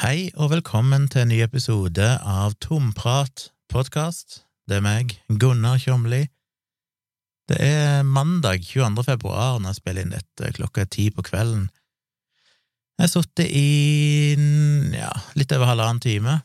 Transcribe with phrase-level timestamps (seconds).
[0.00, 4.46] Hei og velkommen til en ny episode av Tomprat podkast.
[4.64, 6.22] Det er meg, Gunnar Kjomli.
[7.52, 9.02] Det er mandag 22.
[9.04, 11.66] februar når jeg spiller inn dette klokka ti på kvelden.
[12.96, 14.38] Jeg har sittet i
[14.96, 16.38] ja, litt over halvannen time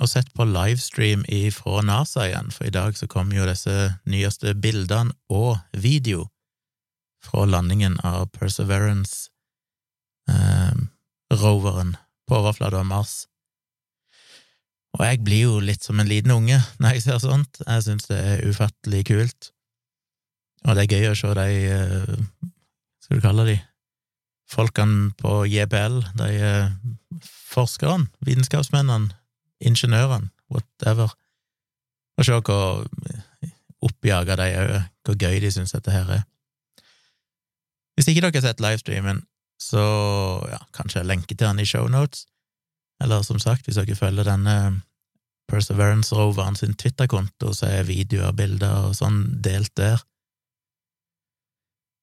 [0.00, 4.54] og sett på livestream fra NASA igjen, for i dag så kom jo disse nyeste
[4.56, 6.30] bildene og video
[7.20, 9.28] fra landingen av Perseverance,
[10.32, 10.72] eh,
[12.28, 13.14] på overflata av Mars.
[14.92, 18.08] Og jeg blir jo litt som en liten unge når jeg ser sånt, jeg syns
[18.10, 19.52] det er ufattelig kult.
[20.66, 22.50] Og det er gøy å se de hva
[23.02, 23.56] Skal du kalle de
[24.52, 26.74] folkene på JPL, de eh,
[27.24, 29.10] forskerne, vitenskapsmennene,
[29.64, 31.14] ingeniørene, whatever,
[32.18, 32.84] og se hvor
[33.82, 36.22] oppjaga de er, hvor gøy de syns dette her er.
[37.96, 39.24] Hvis ikke dere har sett livestreamen,
[39.70, 39.82] så
[40.50, 42.26] ja, kanskje jeg lenker til den i shownotes,
[43.02, 44.56] eller som sagt, hvis dere følger denne
[45.50, 50.00] Perseverance-roveren sin Twitter-konto, så er videoer, bilder og sånn delt der.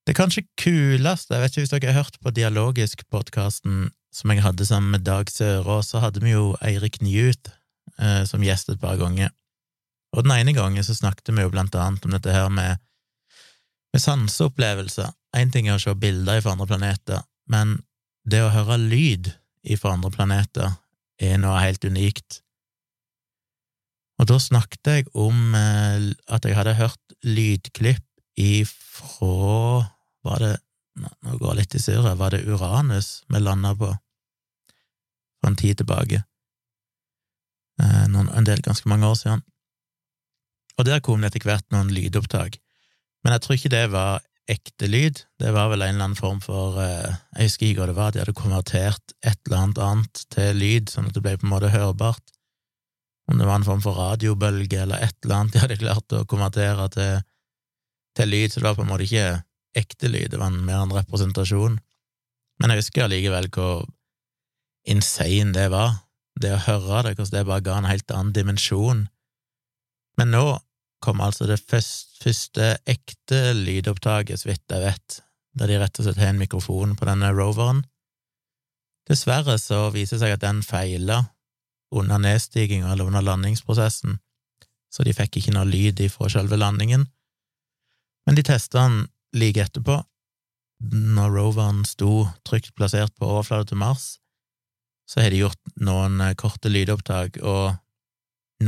[0.06, 4.66] Det kanskje kuleste, jeg vet ikke hvis dere har hørt på Dialogisk-podkasten som jeg hadde
[4.66, 7.52] sammen med Dag Sørås, så hadde vi jo Eirik Newt
[8.00, 9.30] eh, som gjest et par ganger.
[10.18, 12.82] Og den ene gangen så snakket vi jo blant annet om dette her med,
[13.94, 15.14] med sanseopplevelser.
[15.38, 17.80] Én ting er å se bilder fra andre planeter, men
[18.30, 19.33] det å høre lyd
[19.80, 20.78] fra andre planeter
[21.19, 22.39] er noe helt unikt.
[24.19, 28.05] Og da snakket jeg om eh, at jeg hadde hørt lydklipp
[28.39, 29.88] ifra
[30.27, 30.55] Var det
[31.00, 32.17] Nå går jeg litt i surret.
[32.20, 36.17] Var det Uranus vi landa på for en tid tilbake?
[37.80, 39.44] Eh, noen, en del, ganske mange år siden.
[40.75, 42.58] Og der kom det etter hvert noen lydopptak.
[43.23, 45.22] Men jeg tror ikke det var ekte lyd.
[45.39, 48.14] Det var vel en eller annen form for eh, Jeg husker ikke hva det var,
[48.14, 51.53] de hadde konvertert et eller annet annet til lyd, sånn at det ble på en
[51.53, 52.33] måte hørbart.
[53.30, 56.25] Om det var en form for radiobølge eller et eller annet de hadde klart å
[56.30, 57.21] konvertere til,
[58.17, 59.27] til lyd, så det var på en måte ikke
[59.77, 61.77] ekte lyd, det var mer en representasjon.
[62.59, 63.86] Men jeg husker allikevel hvor
[64.89, 66.02] insane det var,
[66.39, 69.05] det å høre det, hvordan det bare ga en helt annen dimensjon.
[70.20, 70.45] Men nå
[71.04, 75.20] kom altså det første, første ekte lydopptaket, så vidt jeg vet,
[75.60, 77.84] der de rett og slett har en mikrofon på denne roveren.
[79.10, 81.24] Dessverre så viser det seg at den feila
[81.96, 84.20] under nedstiginga eller under landingsprosessen,
[84.94, 87.08] så de fikk ikke noe lyd ifra selve landingen.
[88.28, 89.98] Men de testa den like etterpå,
[90.80, 94.20] når roveren sto trygt plassert på overflata til Mars,
[95.10, 97.74] så har de gjort noen korte lydopptak, og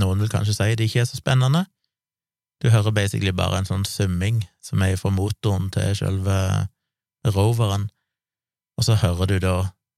[0.01, 1.67] noen vil kanskje si de ikke er så spennende,
[2.61, 6.35] du hører basically bare en sånn summing som er fra motoren til selve
[7.25, 7.87] roveren,
[8.77, 9.55] og så hører du da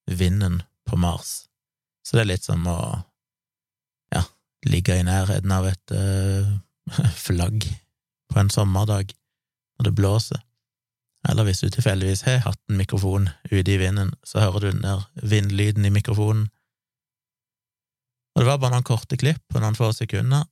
[0.07, 1.47] vinden på Mars.
[2.03, 2.79] Så det er litt som å
[4.15, 4.23] ja,
[4.67, 6.55] ligge i nærheten av et uh,
[7.25, 7.67] flagg
[8.31, 9.13] på en sommerdag
[9.77, 10.41] når det blåser.
[11.29, 14.83] Eller hvis du tilfeldigvis har hatt en mikrofon ute i vinden, så hører du den
[14.83, 16.49] der vindlyden i mikrofonen.
[18.33, 20.43] Og det var bare noen korte klipp på noen få sekunder,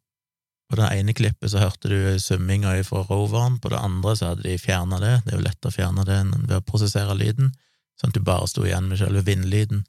[0.71, 4.45] på det ene klippet så hørte du summinga fra roveren, på det andre så hadde
[4.45, 7.51] de fjerna det, det er jo lett å fjerne det enn ved å prosessere lyden,
[7.99, 9.83] sånn at du bare sto igjen med selve vindlyden.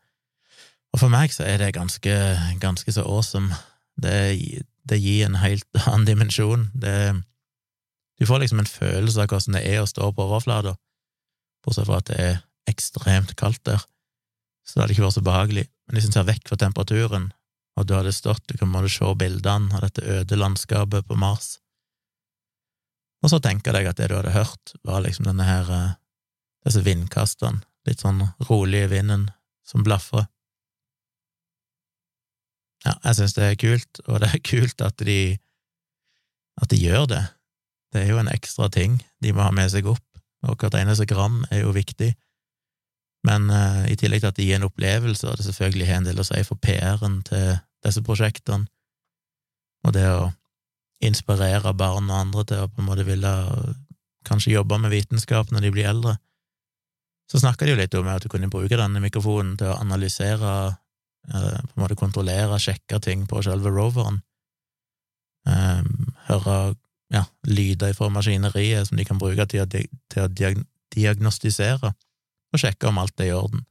[0.93, 2.17] Og for meg så er det ganske,
[2.61, 3.55] ganske så awesome.
[4.03, 6.67] Det, det gir en helt annen dimensjon.
[6.75, 6.97] Det,
[8.19, 10.75] du får liksom en følelse av hvordan det er å stå på overflata,
[11.63, 13.87] bortsett fra at det er ekstremt kaldt der,
[14.67, 15.65] så det hadde ikke vært så behagelig.
[15.87, 17.31] Men hvis en ser vekk fra temperaturen,
[17.79, 21.57] og du hadde stått, du kan se bildene av dette øde landskapet på Mars.
[23.23, 25.95] Og så tenker jeg at det du hadde hørt, var liksom denne her, eh,
[26.67, 29.31] disse vindkastene, litt sånn rolige vinden
[29.67, 30.27] som blafrer.
[32.83, 35.39] Ja, jeg synes det er kult, og det er kult at de,
[36.61, 37.23] at de gjør det.
[37.95, 40.05] Det er jo en ekstra ting de må ha med seg opp,
[40.43, 42.11] og hvert eneste gram er jo viktig.
[43.27, 46.09] Men uh, i tillegg til at det gir en opplevelse, og det selvfølgelig har en
[46.09, 47.53] del å si for PR-en til
[47.83, 48.69] disse prosjektene,
[49.83, 50.31] og det å
[51.03, 53.33] inspirere barn og andre til å på en måte ville
[54.27, 56.17] kanskje jobbe med vitenskap når de blir eldre,
[57.31, 60.53] så snakka de jo litt om at du kunne bruke denne mikrofonen til å analysere,
[61.33, 64.21] uh, på en måte kontrollere, sjekke ting på selve roveren,
[65.49, 66.57] um, høre
[67.13, 70.31] ja, lyder fra maskineriet som de kan bruke til å, til å
[70.95, 71.93] diagnostisere
[72.53, 73.65] og sjekke om alt er i orden.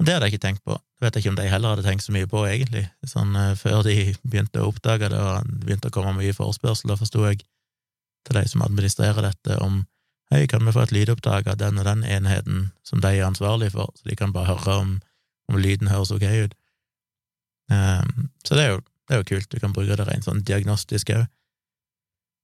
[0.00, 0.72] Og det hadde jeg ikke tenkt på.
[0.96, 3.82] Jeg vet ikke om de heller hadde tenkt så mye på, egentlig, sånn uh, før
[3.84, 7.42] de begynte å oppdage det, og det begynte å komme mye forespørsler, forsto jeg,
[8.24, 9.82] til de som administrerer dette, om
[10.32, 13.74] hei, kan vi få et lydopptak av den og den enheten som de er ansvarlig
[13.74, 14.94] for, så de kan bare høre om,
[15.52, 16.54] om lyden høres ok ut.
[17.68, 20.40] Um, så det er, jo, det er jo kult, du kan bruke det rent sånn
[20.48, 21.26] diagnostisk òg.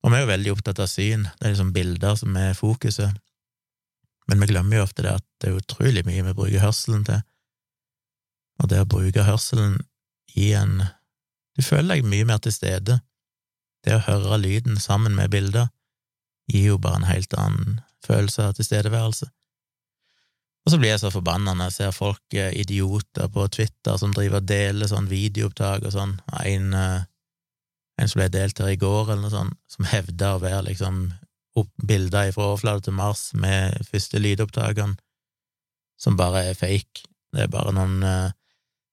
[0.05, 3.17] Og vi er jo veldig opptatt av syn, det er liksom bilder som er fokuset,
[4.29, 7.25] men vi glemmer jo ofte det at det er utrolig mye vi bruker hørselen til,
[8.63, 9.81] og det å bruke hørselen
[10.37, 10.83] i en
[11.57, 12.99] Du føler deg mye mer til stede.
[13.81, 15.71] Det å høre lyden sammen med bilder
[16.53, 19.31] gir jo bare en helt annen følelse av tilstedeværelse.
[20.67, 24.13] Og så blir jeg så forbanna når jeg ser folk, eh, idioter på Twitter, som
[24.13, 26.17] driver og deler sånn videoopptak og sånn.
[26.43, 27.05] En, eh,
[27.99, 31.15] en som ble delt her i går, eller noe sånt, som hevda å være liksom
[31.57, 34.99] opp bilder fra overflata til Mars med første lydopptakene,
[35.97, 37.07] som bare er fake.
[37.33, 38.35] Det er bare noen uh,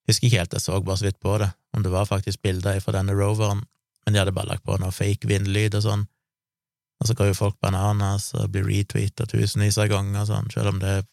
[0.10, 2.80] Husker ikke helt, jeg så bare så vidt på det, om det var faktisk bilder
[2.84, 3.64] fra denne roveren,
[4.04, 6.04] men de hadde bare lagt på noe fake vindlyd og sånn.
[7.00, 10.82] Og så går jo folk bananas og blir retweeta tusenvis av ganger, sånn, selv om
[10.84, 11.06] det er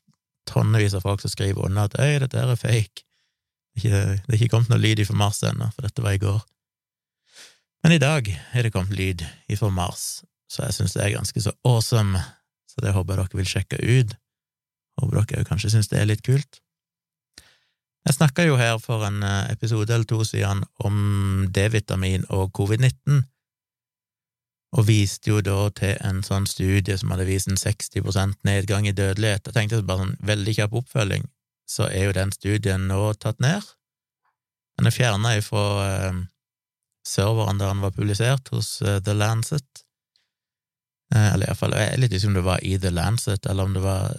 [0.50, 3.04] tonnevis av folk som skriver under at 'øy, dette er fake'.
[3.70, 6.12] Det er ikke, det er ikke kommet noe lyd ifra Mars ennå, for dette var
[6.12, 6.40] i går.
[7.82, 11.40] Men i dag er det kommet lyd ifra Mars, så jeg syns det er ganske
[11.40, 12.18] så awesome,
[12.66, 14.16] så det håper jeg dere vil sjekke ut.
[15.00, 16.60] Håper dere kanskje syns det er litt kult.
[18.08, 20.96] Jeg snakka jo her for en eh, episode eller to siden om
[21.52, 23.20] D-vitamin og covid-19,
[24.78, 28.94] og viste jo da til en sånn studie som hadde vist en 60% nedgang i
[28.94, 29.50] dødelighet.
[29.50, 31.26] Jeg tenkte bare sånn veldig kjapp oppfølging,
[31.68, 33.66] så er jo den studien nå tatt ned.
[34.78, 36.20] Den er fjerna ifra eh,
[37.06, 39.84] serveren der den var publisert, hos uh, The Lancet.
[41.14, 43.76] Uh, eller iallfall, jeg er litt usikker om det var i The Lancet, eller om
[43.76, 44.14] det var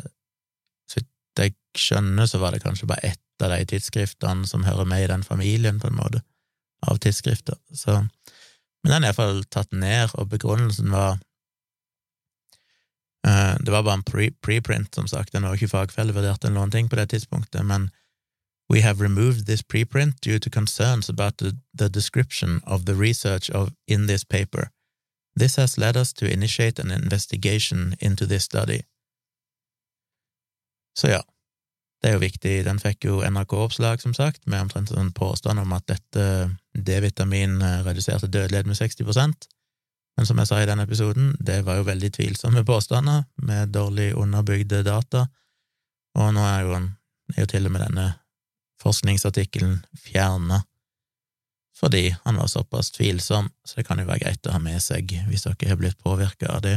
[0.92, 4.85] Så vidt jeg skjønner, så var det kanskje bare ett av de tidsskriftene som hører
[4.85, 6.21] med i den familien, på en måte,
[6.88, 7.57] av tidsskrifter.
[7.73, 7.99] Så,
[8.83, 11.19] men den er iallfall tatt ned, og begrunnelsen var
[13.27, 16.73] uh, Det var bare en preprint, pre som sagt, den var ikke fagfellevurdert eller noen
[16.73, 17.91] ting på det tidspunktet, men
[18.71, 23.49] We have removed this preprint due to concerns about the, the description of the research
[23.49, 24.71] of, in this paper.
[25.35, 28.81] This has led us to initiate an investigation into this study.
[30.93, 31.23] Så ja,
[32.01, 32.53] det er jo viktig.
[32.65, 36.24] Den fikk jo NRK-oppslag, som sagt, med omtrent en påstand om at dette
[36.74, 39.50] D-vitamin reduserte dødelighet med 60%
[40.18, 44.12] men som jeg sa i den episoden, det var jo veldig tvilsomme påstander, med dårlig
[44.13, 45.27] underbygde data,
[46.13, 46.75] og nå er jo,
[47.36, 48.07] er jo til og med denne
[48.83, 50.63] forskningsartikkelen fjerna
[51.81, 55.15] fordi han var såpass tvilsom, så det kan jo være greit å ha med seg
[55.25, 56.75] hvis dere har blitt påvirka av det.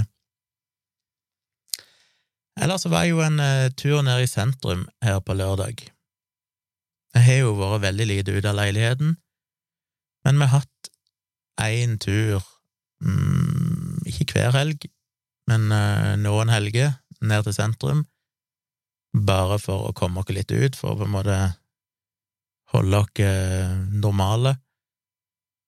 [2.60, 5.82] Ellers så var jeg jo en uh, tur ned i sentrum her på lørdag.
[7.14, 9.16] Jeg har jo vært veldig lite ute av leiligheten,
[10.24, 10.90] men vi har hatt
[11.62, 12.42] én tur,
[13.02, 14.86] mm, ikke hver helg,
[15.50, 18.04] men uh, noen helger, ned til sentrum,
[19.14, 21.38] bare for å komme oss litt ut, for å på en måte
[22.74, 24.56] holde oss eh, normale.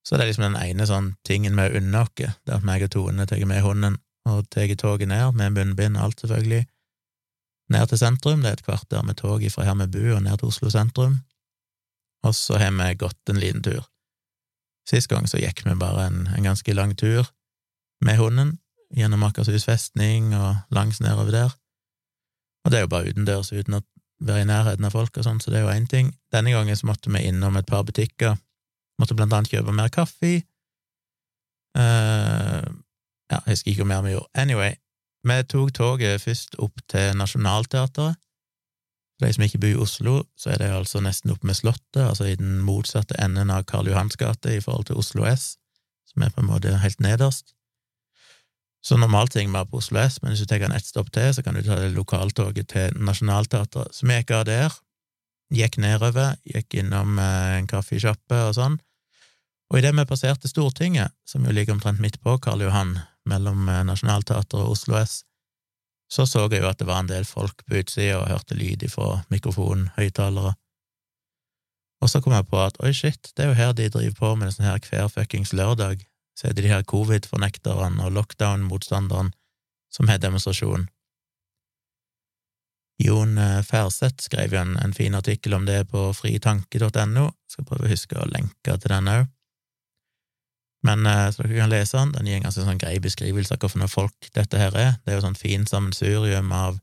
[0.06, 2.92] Så det er liksom den ene sånn tingen vi unner oss, det at meg og
[2.94, 6.64] Tone tar med hunden og tar toget ned, med munnbind og alt, selvfølgelig,
[7.72, 8.42] ned til sentrum.
[8.42, 11.20] Det er et kvarter med tog fra her vi bor, og ned til Oslo sentrum.
[12.26, 13.84] Og så har vi gått en liten tur.
[14.86, 17.26] Sist gang så gikk vi bare en, en ganske lang tur
[18.04, 18.58] med hunden,
[18.94, 21.54] gjennom Akershus festning og langs nedover der.
[22.64, 23.82] Og det er jo bare utendørs, uten å
[24.26, 26.12] være i nærheten av folk og sånn, så det er jo én ting.
[26.34, 28.38] Denne gangen så måtte vi innom et par butikker.
[29.00, 30.40] Måtte blant annet kjøpe mer kaffe.
[31.76, 32.64] Uh,
[33.28, 34.30] ja, jeg husker ikke hvor mer vi gjorde.
[34.38, 34.78] Anyway,
[35.24, 38.16] vi tok toget først opp til Nationaltheatret.
[39.16, 42.02] For de som ikke bor i Oslo, så er det altså nesten oppe med Slottet,
[42.04, 45.54] altså i den motsatte enden av Karl Johans gate i forhold til Oslo S,
[46.10, 47.54] som er på en måte helt nederst.
[48.84, 51.42] Så normalt ting bare på Oslo S, men hvis du tar ett stopp til, så
[51.42, 53.94] kan du ta det lokaltoget til Nationaltheatret.
[53.96, 54.76] Så vi gikk av der,
[55.50, 58.78] gikk nedover, gikk innom eh, en kaffesjappe og sånn,
[59.72, 62.98] og idet vi passerte Stortinget, som jo ligger omtrent midt på Karl Johan,
[63.30, 65.22] mellom eh, Nationaltheatret og Oslo S,
[66.12, 68.84] så så jeg jo at det var en del folk på utsida og hørte lyd
[68.86, 70.54] ifra mikrofonen, høyttalere.
[72.02, 74.34] Og så kom jeg på at oi, shit, det er jo her de driver på
[74.38, 76.04] med sånn her hver fuckings lørdag,
[76.36, 79.32] så er det de her covid-fornekterne og lockdown-motstanderne
[79.90, 80.86] som har demonstrasjon.
[83.02, 87.88] Jon eh, Færseth skrev jo en, en, fin artikkel om det på fritanke.no, skal prøve
[87.88, 89.26] å huske å lenke til den òg.
[90.86, 93.64] Men eh, så dere kan lese den, den gir en ganske sånn grei beskrivelse av
[93.66, 94.98] hvilke folk dette her er.
[95.02, 96.78] Det er jo sånn fint sammensurium av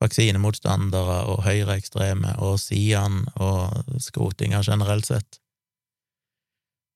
[0.00, 5.40] vaksinemotstandere og høyreekstreme og Sian og skrotinger generelt sett.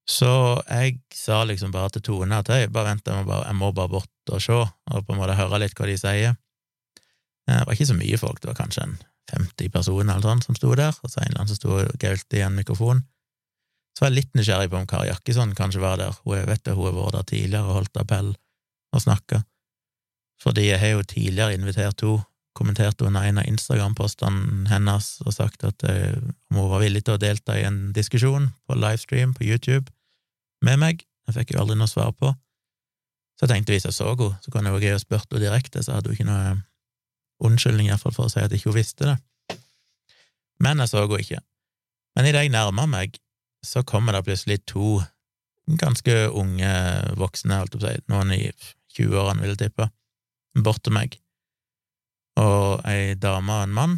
[0.08, 0.30] Så
[0.68, 3.70] jeg sa liksom bare til Tone at hei, bare vent, jeg må bare, jeg må
[3.76, 6.36] bare bort og se, og på en måte høre litt hva de sier.
[7.44, 8.98] Det var ikke så mye folk, det var kanskje en
[9.32, 11.96] 50 personer eller sånn som sto der, og så en eller annen som sto og
[12.00, 13.00] gaulte i en mikrofon.
[13.94, 16.14] Så var jeg litt nysgjerrig på om Kari Jakkesson kanskje var der.
[16.24, 18.30] Hun vet det, hun har vært der tidligere og holdt appell
[18.94, 19.44] og snakka.
[20.42, 22.24] Fordi jeg har jo tidligere invitert henne,
[22.54, 26.14] kommenterte under en av Instagram-postene hennes og sagt at eh,
[26.52, 29.90] om hun var villig til å delta i en diskusjon på livestream på YouTube
[30.62, 31.02] med meg.
[31.26, 32.30] Jeg fikk jo aldri noe svar på.
[33.34, 35.42] Så jeg tenkte hvis jeg så henne, så kunne det være gøy å spørre henne
[35.48, 36.54] direkte, så hadde hun ikke noe
[37.44, 39.58] unnskyldning iallfall for å si at hun ikke visste det.
[40.62, 41.42] Men jeg så henne ikke.
[42.14, 43.18] Men idet jeg nærma meg,
[43.64, 45.00] så kommer det plutselig to
[45.80, 46.70] ganske unge
[47.18, 48.42] voksne, holdt jeg på å si, noen i
[48.96, 49.88] 20-årene, vil jeg tippe,
[50.64, 51.16] bort til meg,
[52.40, 53.94] og ei dame og en mann,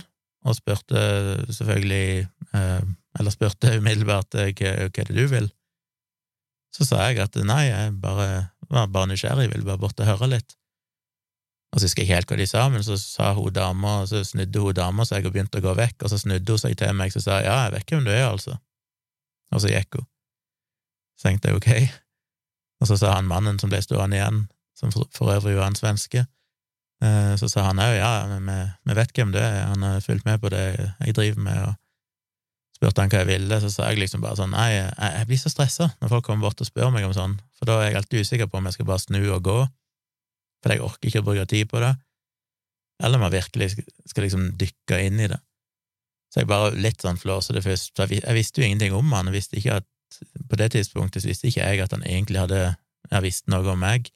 [0.46, 1.00] og spurte
[1.50, 2.82] selvfølgelig, eh,
[3.18, 5.48] eller spurte umiddelbart eh, hva, hva er det du vil?
[6.76, 10.30] Så sa jeg at nei, jeg bare, var bare nysgjerrig, ville bare bort og høre
[10.36, 10.56] litt.
[11.74, 14.22] Og så husker jeg ikke helt hva de sa, men så sa hun dama, så
[14.24, 16.94] snudde hun dama seg og begynte å gå vekk, og så snudde hun seg til
[16.96, 18.58] meg og sa ja, jeg vet ikke hvem du er, altså.
[19.54, 20.08] Og så gikk hun.
[21.16, 21.70] Så tenkte jeg ok.
[22.82, 24.44] Og så sa han mannen som ble stående igjen,
[24.76, 26.26] som for, for øvrig var en svenske,
[27.04, 28.58] eh, så sa han òg ja, vi,
[28.90, 32.76] vi vet hvem du er, han har fulgt med på det jeg driver med, og
[32.76, 35.52] spurte han hva jeg ville, så sa jeg liksom bare sånn nei, jeg, blir så
[35.52, 38.26] stressa når folk kommer bort og spør meg om sånn, for da er jeg alltid
[38.26, 39.58] usikker på om jeg skal bare snu og gå,
[40.60, 41.94] for jeg orker ikke å bruke tid på det,
[43.00, 43.72] eller om jeg virkelig
[44.08, 45.40] skal liksom dykke inn i det.
[46.36, 49.38] Så jeg bare litt sånn flåser det først, jeg, visste jo ingenting om han, jeg
[49.38, 49.86] visste ikke at
[50.50, 52.58] på det tidspunktet visste ikke jeg at han egentlig hadde
[53.08, 54.10] jeg visste noe om meg.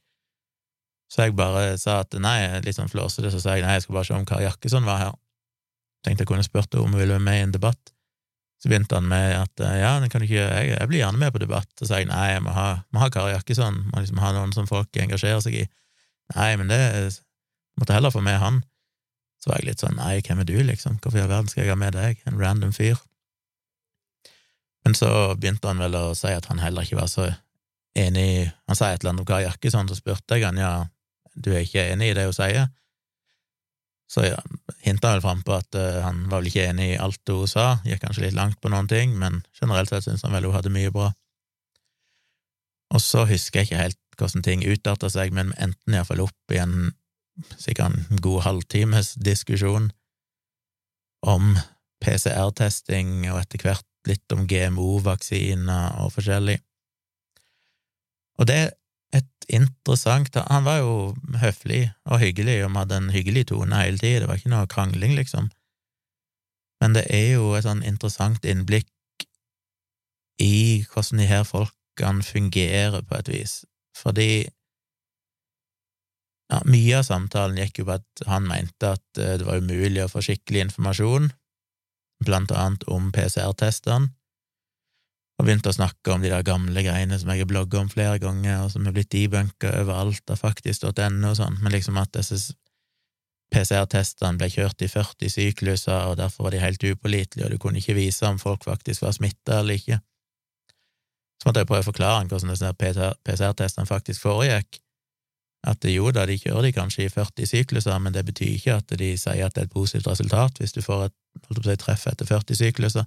[1.09, 3.97] Så jeg bare sa at nei, litt sånn flåsete, så sa jeg nei, jeg skal
[3.97, 5.17] bare se om Kari Jakkesson var her.
[6.05, 7.95] Tenkte jeg kunne spurt om hun ville være med i en debatt.
[8.61, 11.71] Så begynte han med at ja, kan ikke, jeg, jeg, blir gjerne med på debatt.
[11.81, 14.53] Så sa jeg nei, jeg må ha, må ha Kari Jakkesson, må liksom ha noen
[14.53, 15.67] som folk engasjerer seg i.
[16.37, 16.83] Nei, men det
[17.81, 18.61] måtte heller få med han.
[19.41, 21.65] Så var jeg litt sånn nei, hvem er du, liksom, hvorfor i all verden skal
[21.65, 23.01] jeg ha med deg, en random fyr?
[24.85, 27.31] Men så begynte han vel å si at han heller ikke var så
[27.99, 30.75] enig Han sa et eller annet om Kari Jakkesson, så spurte jeg han ja,
[31.35, 32.69] du er ikke enig i det hun sier?
[34.11, 34.39] Så ja,
[34.83, 38.03] hinta vel frampå at uh, han var vel ikke enig i alt hun sa, gikk
[38.05, 40.91] kanskje litt langt på noen ting, men generelt sett syntes han vel hun hadde mye
[40.95, 41.13] bra.
[42.91, 46.59] Og så husker jeg ikke helt hvordan ting utarta seg, men enten iallfall opp i
[46.61, 46.91] en
[47.59, 49.91] sikkert en god halvtimes diskusjon
[51.27, 51.55] om
[52.01, 56.59] PCR-testing, og etter hvert litt om GMO-vaksiner og forskjellig.
[58.41, 58.71] Og det er
[59.13, 60.93] et interessant Han var jo
[61.43, 65.17] høflig og hyggelig, og hadde en hyggelig tone hele tida, det var ikke noe krangling,
[65.19, 65.51] liksom.
[66.81, 68.89] Men det er jo et sånn interessant innblikk
[70.41, 73.61] i hvordan de her folkene fungerer, på et vis
[74.01, 74.47] fordi
[76.51, 80.03] ja, mye av samtalen gikk jo på at han mente at eh, det var umulig
[80.05, 81.31] å få skikkelig informasjon,
[82.27, 84.11] blant annet om PCR-testene,
[85.41, 88.19] og begynte å snakke om de der gamle greiene som jeg har blogga om flere
[88.21, 92.53] ganger, og som er blitt debunka overalt av faktisk.no og sånn, men liksom at disse
[93.51, 97.81] PCR-testene ble kjørt i 40 sykluser, og derfor var de helt upålitelige, og du kunne
[97.81, 99.99] ikke vise om folk faktisk var smitta eller ikke.
[101.41, 104.83] Så måtte jeg prøve å forklare hvordan disse PCR-testene faktisk foregikk.
[105.67, 108.95] At jo da, de kjører de kanskje i 40 sykluser, men det betyr ikke at
[108.97, 111.17] de sier at det er et positivt resultat hvis du får et
[111.67, 113.05] si, treff etter 40 sykluser.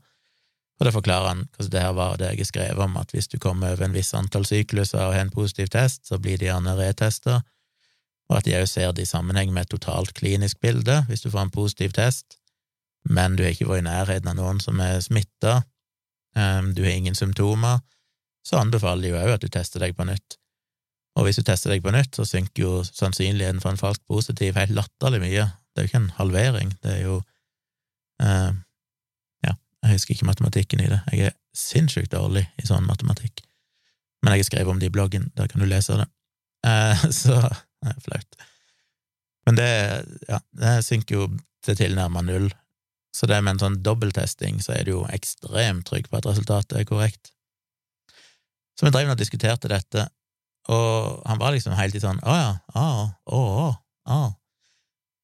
[0.80, 3.40] Og det forklarer han hvordan det her var det jeg skrev om, at hvis du
[3.42, 6.78] kommer over en viss antall sykluser og har en positiv test, så blir de gjerne
[6.78, 7.42] retesta,
[8.30, 11.30] og at de òg ser det i sammenheng med et totalt klinisk bilde hvis du
[11.34, 12.38] får en positiv test,
[13.10, 15.64] men du har ikke vært i nærheten av noen som er smitta,
[16.38, 17.82] ehm, du har ingen symptomer,
[18.46, 20.38] så anbefaler de jo òg at du tester deg på nytt.
[21.14, 24.58] Og hvis du tester deg på nytt, så synker jo sannsynligheten for en falsk positiv
[24.58, 25.46] helt latterlig mye.
[25.74, 27.20] Det er jo ikke en halvering, det er jo
[28.22, 28.54] eh,
[29.46, 29.54] Ja,
[29.84, 31.02] jeg husker ikke matematikken i det.
[31.12, 33.44] Jeg er sinnssykt dårlig i sånn matematikk.
[34.24, 36.10] Men jeg har skrevet om det i bloggen, der kan du lese det.
[36.66, 38.44] Eh, så det er flaut.
[39.46, 39.70] Men det,
[40.30, 41.30] ja, det synker jo
[41.64, 42.50] til tilnærma null.
[43.14, 46.80] Så det med en sånn dobbelttesting, så er du jo ekstremt trygg på at resultatet
[46.80, 47.30] er korrekt.
[48.74, 50.08] Så vi drev og diskuterte dette,
[50.72, 52.88] og han var liksom helt i sånn å ja, å,
[53.28, 53.68] å,
[54.08, 54.22] å.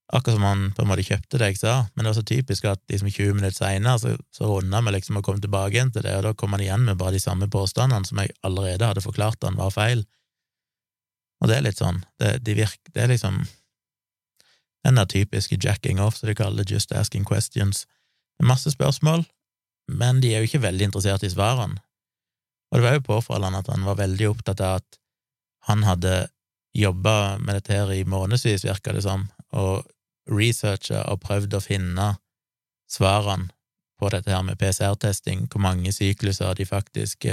[0.10, 2.66] Akkurat som han på en måte kjøpte det jeg sa, men det var så typisk
[2.66, 6.04] at liksom 20 minutter seinere så, så runda vi liksom å komme tilbake igjen til
[6.04, 9.06] det, og da kom han igjen med bare de samme påstandene som jeg allerede hadde
[9.06, 10.04] forklart han var feil.
[11.40, 13.44] Og det er litt sånn, det, de virker, det er liksom
[14.88, 17.86] den der typiske jacking off, som de kaller det, just asking questions.
[18.42, 19.26] Masse spørsmål,
[19.92, 21.80] men de er jo ikke veldig interessert i svarene.
[22.70, 25.00] Og det var jo påfallende at han var veldig opptatt av at
[25.68, 26.30] han hadde
[26.74, 29.88] jobba med dette her i månedsvis, virka det som, og
[30.30, 32.10] researcha og prøvd å finne
[32.90, 33.50] svarene
[34.00, 37.26] på dette her med PCR-testing, hvor mange sykluser de faktisk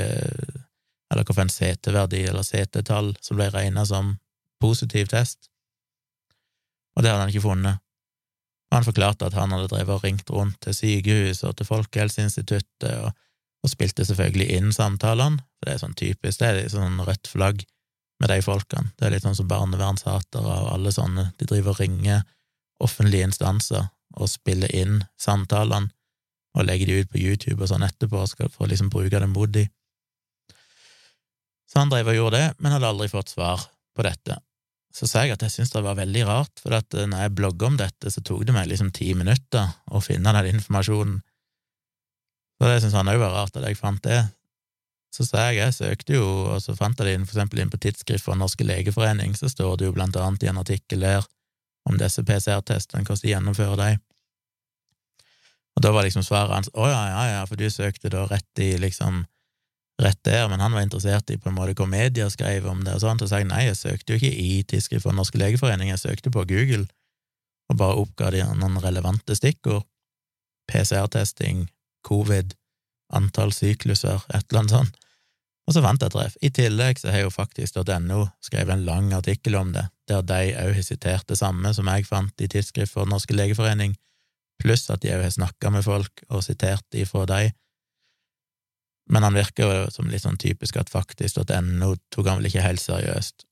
[1.06, 4.16] Eller hvorfor en CT-verdi eller CT-tall som ble regna som
[4.58, 5.46] positiv test.
[6.96, 7.78] Og det hadde han ikke funnet.
[8.74, 13.12] Han forklarte at han hadde drevet og ringt rundt til sykehus og til Folkehelseinstituttet, og,
[13.62, 17.62] og spilte selvfølgelig inn samtalene, for det er sånn typisk, det er sånn rødt flagg
[18.20, 18.92] med de folkene.
[18.96, 22.24] Det er litt sånn som barnevernshatere og alle sånne, de driver og ringer
[22.82, 25.92] offentlige instanser og spiller inn samtalene
[26.56, 29.50] og legger de ut på YouTube og sånn etterpå for å liksom bruke det mot
[29.52, 29.66] de.
[31.68, 34.38] Så han drev og gjorde det, men hadde aldri fått svar på dette.
[34.96, 37.34] Så sa jeg at jeg syntes det var veldig rart, for at eh, når jeg
[37.36, 41.18] blogga om dette, så tok det meg liksom ti minutter å finne den informasjonen.
[42.56, 44.22] Så det syntes han òg var rart, at jeg fant det.
[45.16, 47.72] Så sa jeg jeg søkte jo, og så fant jeg det inn, for eksempel inn
[47.72, 51.24] på Tidsskrift for Norske legeforening, så står det jo blant annet i en artikkel der
[51.88, 54.02] om disse PCR-testene, hvordan de gjennomfører dem.
[55.76, 58.62] Og da var liksom svaret hans å ja, ja, ja, for du søkte da rett
[58.64, 59.24] i liksom
[60.02, 62.98] rett der, men han var interessert i på en måte hva media skrev om det
[62.98, 65.40] og sånt, og så sa jeg nei, jeg søkte jo ikke i Tidsskrift for Norske
[65.40, 66.84] legeforening, jeg søkte på Google
[67.70, 69.86] og bare oppga de noen relevante stikkord.
[70.66, 71.68] PCR-testing,
[72.06, 72.54] covid,
[73.14, 74.96] antall sykluser, et eller annet sånt.
[75.66, 76.36] Og så fant jeg treff.
[76.46, 80.76] I tillegg så har jo faktisk.no skrevet en lang artikkel om det, der de òg
[80.78, 83.96] har sitert det samme som jeg fant i Tidsskrift for Den Norske legeforening,
[84.62, 87.50] pluss at de òg har snakka med folk og sitert ifra de.
[89.10, 92.82] Men han virker jo som litt sånn typisk at faktisk.no tok han vel ikke helt
[92.82, 93.46] seriøst.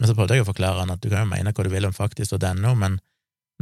[0.00, 1.86] Men så prøvde jeg å forklare han at du kan jo mene hva du vil
[1.88, 2.98] om faktisk.no, men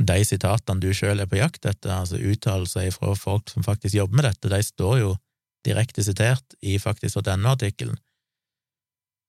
[0.00, 4.20] de sitatene du sjøl er på jakt etter, altså uttalelser fra folk som faktisk jobber
[4.20, 5.12] med dette, de står jo
[5.66, 7.98] direkte sitert i faktisk.no-artikkelen.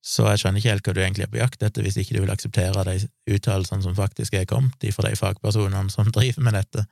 [0.04, 2.26] Så jeg skjønner ikke helt hva du egentlig er på jakt etter, hvis ikke du
[2.26, 2.98] vil akseptere de
[3.32, 6.84] uttalelsene som faktisk er kommet fra de fagpersonene som driver med dette.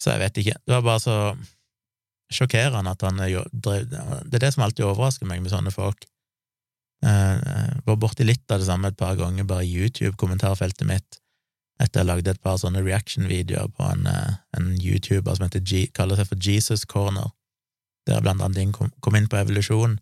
[0.00, 0.58] Så jeg vet ikke.
[0.60, 1.16] Det var bare så
[2.30, 3.48] sjokkerende at han drev
[3.90, 6.04] Det er det som alltid overrasker meg med sånne folk.
[7.00, 11.16] Jeg eh, var borti litt av det samme et par ganger bare i YouTube-kommentarfeltet mitt,
[11.80, 15.86] etter jeg lagde et par sånne reaction-videoer på en, eh, en YouTuber som heter G,
[15.96, 17.32] kaller seg for Jesus Corner,
[18.10, 19.98] der blant annet kom, inn på evolusjon.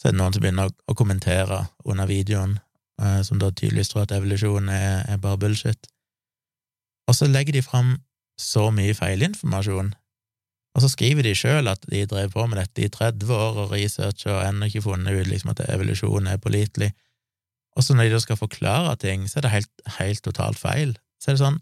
[0.00, 2.58] Så er det noen som begynner å, kommentere under videoen,
[3.02, 5.90] eh, som da tydeligvis tror at evolusjon er, er bare bullshit.
[7.10, 7.98] Og så legger de fram
[8.40, 9.92] så mye feilinformasjon.
[10.76, 13.72] Og så skriver de sjøl at de drev på med dette i 30 år og
[13.74, 16.92] researcher og ennå ikke funnet ut liksom, at evolusjon er pålitelig.
[17.76, 20.94] Og så når de da skal forklare ting, så er det helt, helt totalt feil.
[21.20, 21.58] Så er det sånn,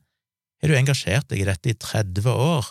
[0.60, 2.68] har du engasjert deg i dette i 30 år,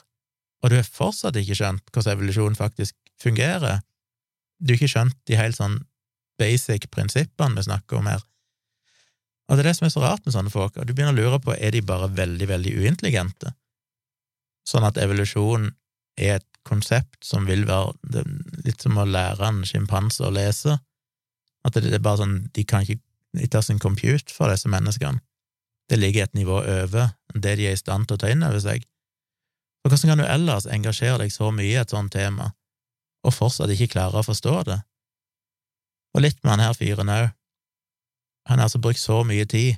[0.63, 3.83] og du har fortsatt ikke skjønt hvordan evolusjon faktisk fungerer?
[4.57, 5.79] Du har ikke skjønt de helt sånn
[6.41, 8.23] basic prinsippene vi snakker om her.
[9.47, 11.17] Og det er det som er så rart med sånne folk, og du begynner å
[11.17, 13.53] lure på er de bare veldig, veldig uintelligente,
[14.67, 15.69] sånn at evolusjon
[16.19, 18.25] er et konsept som vil være
[18.65, 20.75] litt som å lære en sjimpanse å lese.
[21.63, 25.21] At det, er bare sånn, de kan ikke ta sin compute for disse menneskene.
[25.87, 28.59] Det ligger et nivå over det de er i stand til å ta inn over
[28.59, 28.83] seg.
[29.87, 32.51] For hvordan kan du ellers engasjere deg så mye i et sånt tema,
[33.23, 34.81] og fortsatt ikke klare å forstå det?
[36.17, 37.29] Og litt med han her fyren òg.
[38.51, 39.77] Han har altså brukt så mye tid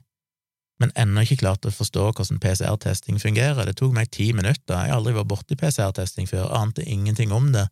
[0.80, 3.68] men ennå ikke klart å forstå hvordan PCR-testing fungerer.
[3.68, 7.52] Det tok meg ti minutter, jeg har aldri vært borti PCR-testing før, ante ingenting om
[7.56, 7.68] det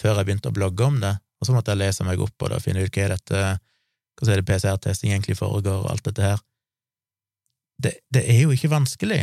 [0.00, 2.48] før jeg begynte å blogge om det, og så måtte jeg lese meg opp på
[2.48, 3.42] det og finne ut hva er dette,
[4.16, 6.42] hvordan er det PCR-testing egentlig foregår, og alt dette her.
[7.80, 9.22] Det, det er jo ikke vanskelig.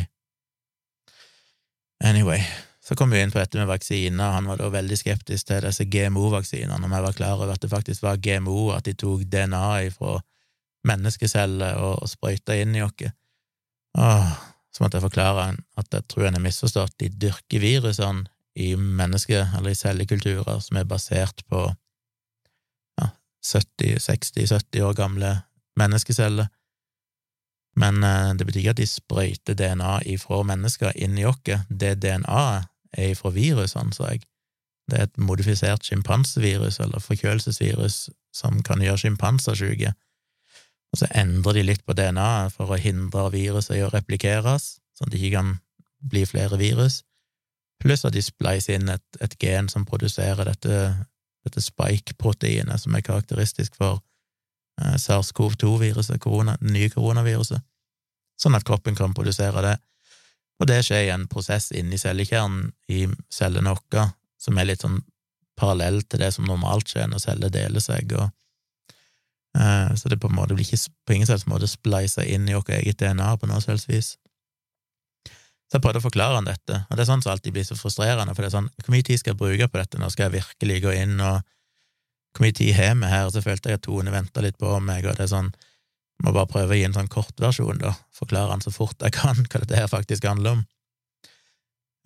[2.03, 2.41] Anyway,
[2.84, 5.86] så kom vi inn på dette med vaksiner, han var da veldig skeptisk til disse
[5.88, 9.89] GMO-vaksinene, om jeg var klar over at det faktisk var GMO, at de tok DNA
[9.95, 10.17] fra
[10.88, 13.06] menneskeceller og sprøyta inn i oss.
[13.97, 14.34] Åh,
[14.73, 16.97] så måtte jeg forklare at jeg tror han har misforstått.
[16.99, 18.25] De dyrker virusene
[18.56, 21.62] i menneske- eller i cellekulturer som er basert på
[22.99, 23.10] ja,
[23.45, 25.32] 70-60-70 år gamle
[25.79, 26.49] menneskeceller.
[27.79, 31.41] Men eh, det betyr ikke at de sprøyter DNA ifra mennesker inn i oss.
[31.69, 34.25] Det DNA-et er ifra virusene, sa jeg.
[34.91, 39.93] Det er et modifisert sjimpansevirus, eller forkjølelsesvirus, som kan gjøre sjimpanser syke
[40.93, 45.09] og så endrer de litt på DNA-et for å hindre viruset i å replikeres, sånn
[45.09, 45.55] at det ikke kan
[46.13, 47.01] bli flere virus,
[47.81, 50.83] pluss at de spleiser inn et, et gen som produserer dette,
[51.47, 54.03] dette spike-proteinet som er karakteristisk for
[54.81, 57.62] SARS-CoV-2-viruset, korona, det nye koronaviruset,
[58.39, 59.77] sånn at kroppen kan produsere det.
[60.62, 64.09] Og det skjer i en prosess inni cellekjernen i cellene våre
[64.41, 65.01] som er litt sånn
[65.59, 68.31] parallell til det som normalt skjer når celler deler seg, og
[69.57, 72.55] Eh, så det på en måte blir ikke på ingen selvs måte spleisa inn i
[72.57, 74.15] vårt eget DNA på noe selvs vis.
[75.69, 77.77] Så jeg prøvde å forklare han dette, og det er sånn som alltid blir så
[77.77, 80.27] frustrerende, for det er sånn, hvor mye tid skal jeg bruke på dette, nå skal
[80.27, 81.41] jeg virkelig gå inn, og
[82.34, 85.06] hvor mye tid har vi her, så følte jeg at Tone venta litt på meg,
[85.06, 85.54] og det er sånn,
[86.24, 89.46] må bare prøve å gi en sånn kortversjon, da, forklare han så fort jeg kan
[89.46, 90.63] hva dette her faktisk handler om.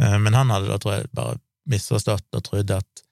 [0.03, 3.03] Eh, men han hadde da, tror jeg, bare misforstått og trodd at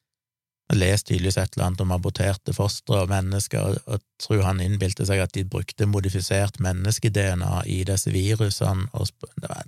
[0.65, 4.63] jeg leste tydeligvis et eller annet om aborterte fostre og mennesker, og, og tror han
[4.63, 9.11] innbilte seg at de brukte modifisert menneske-DNA i disse virusene, og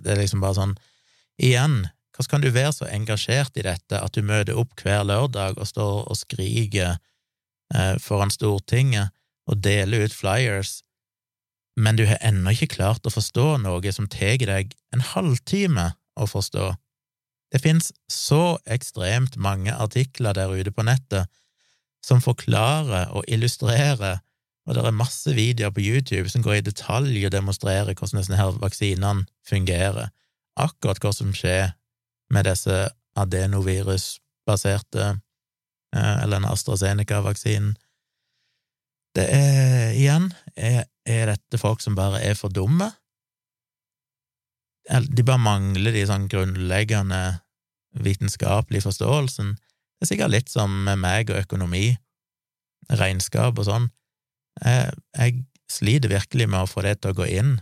[0.02, 0.78] det er liksom bare sånn
[1.38, 1.84] Igjen,
[2.16, 5.68] hvordan kan du være så engasjert i dette at du møter opp hver lørdag og
[5.70, 6.96] står og skriker
[8.00, 9.12] foran Stortinget
[9.48, 10.78] og deler ut flyers,
[11.78, 16.26] men du har ennå ikke klart å forstå noe som tar deg en halvtime å
[16.26, 16.72] forstå?
[17.52, 21.30] Det finnes så ekstremt mange artikler der ute på nettet
[22.04, 24.20] som forklarer og illustrerer,
[24.68, 28.50] og det er masse videoer på YouTube som går i detalj og demonstrerer hvordan disse
[28.60, 30.10] vaksinene fungerer,
[30.60, 31.72] akkurat hva som skjer
[32.34, 32.76] med disse
[33.16, 35.16] adenovirusbaserte, eh,
[35.96, 37.76] eller en AstraZeneca-vaksinen.
[39.16, 42.90] Det er, igjen, er, er dette folk som bare er for dumme?
[44.88, 47.22] De bare mangler de sånn grunnleggende
[48.04, 49.54] vitenskapelige forståelsen.
[49.56, 51.96] Det er sikkert litt som med meg og økonomi,
[53.00, 53.88] regnskap og sånn.
[54.62, 55.40] Jeg, jeg
[55.72, 57.56] sliter virkelig med å få det til å gå inn.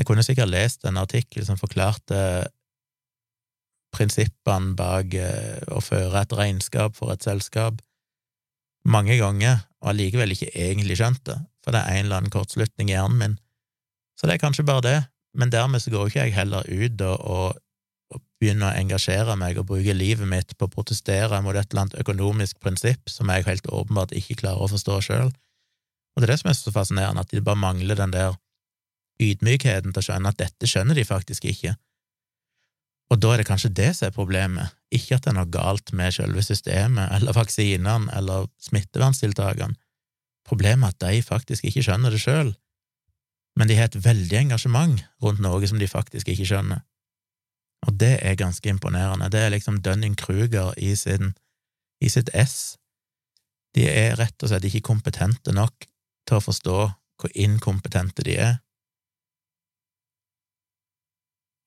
[0.00, 2.48] Jeg kunne sikkert lest en artikkel som forklarte
[3.94, 7.80] prinsippene bak eh, å føre et regnskap for et selskap
[8.88, 12.90] mange ganger, og allikevel ikke egentlig skjønt det, for det er en eller annen kortslutning
[12.90, 13.34] i hjernen min.
[14.16, 14.98] Så det er kanskje bare det,
[15.36, 17.58] men dermed så går ikke jeg heller ut og, og,
[18.40, 21.98] begynner å engasjere meg og bruke livet mitt på å protestere mot et eller annet
[22.00, 25.28] økonomisk prinsipp som jeg helt åpenbart ikke klarer å forstå sjøl.
[25.28, 28.38] Og det er det som er så fascinerende, at de bare mangler den der
[29.20, 31.74] ydmykheten til å skjønne at dette skjønner de faktisk ikke.
[33.10, 35.90] Og da er det kanskje det som er problemet, ikke at det er noe galt
[35.96, 39.74] med selve systemet eller vaksinene eller smitteverntiltakene.
[40.46, 42.52] Problemet er at de faktisk ikke skjønner det sjøl,
[43.58, 46.84] men de har et veldig engasjement rundt noe som de faktisk ikke skjønner.
[47.88, 49.30] Og det er ganske imponerende.
[49.32, 52.76] Det er liksom Dunning-Kruger i, i sitt ess.
[53.74, 55.86] De er rett og slett ikke kompetente nok
[56.28, 56.78] til å forstå
[57.20, 58.58] hvor inkompetente de er.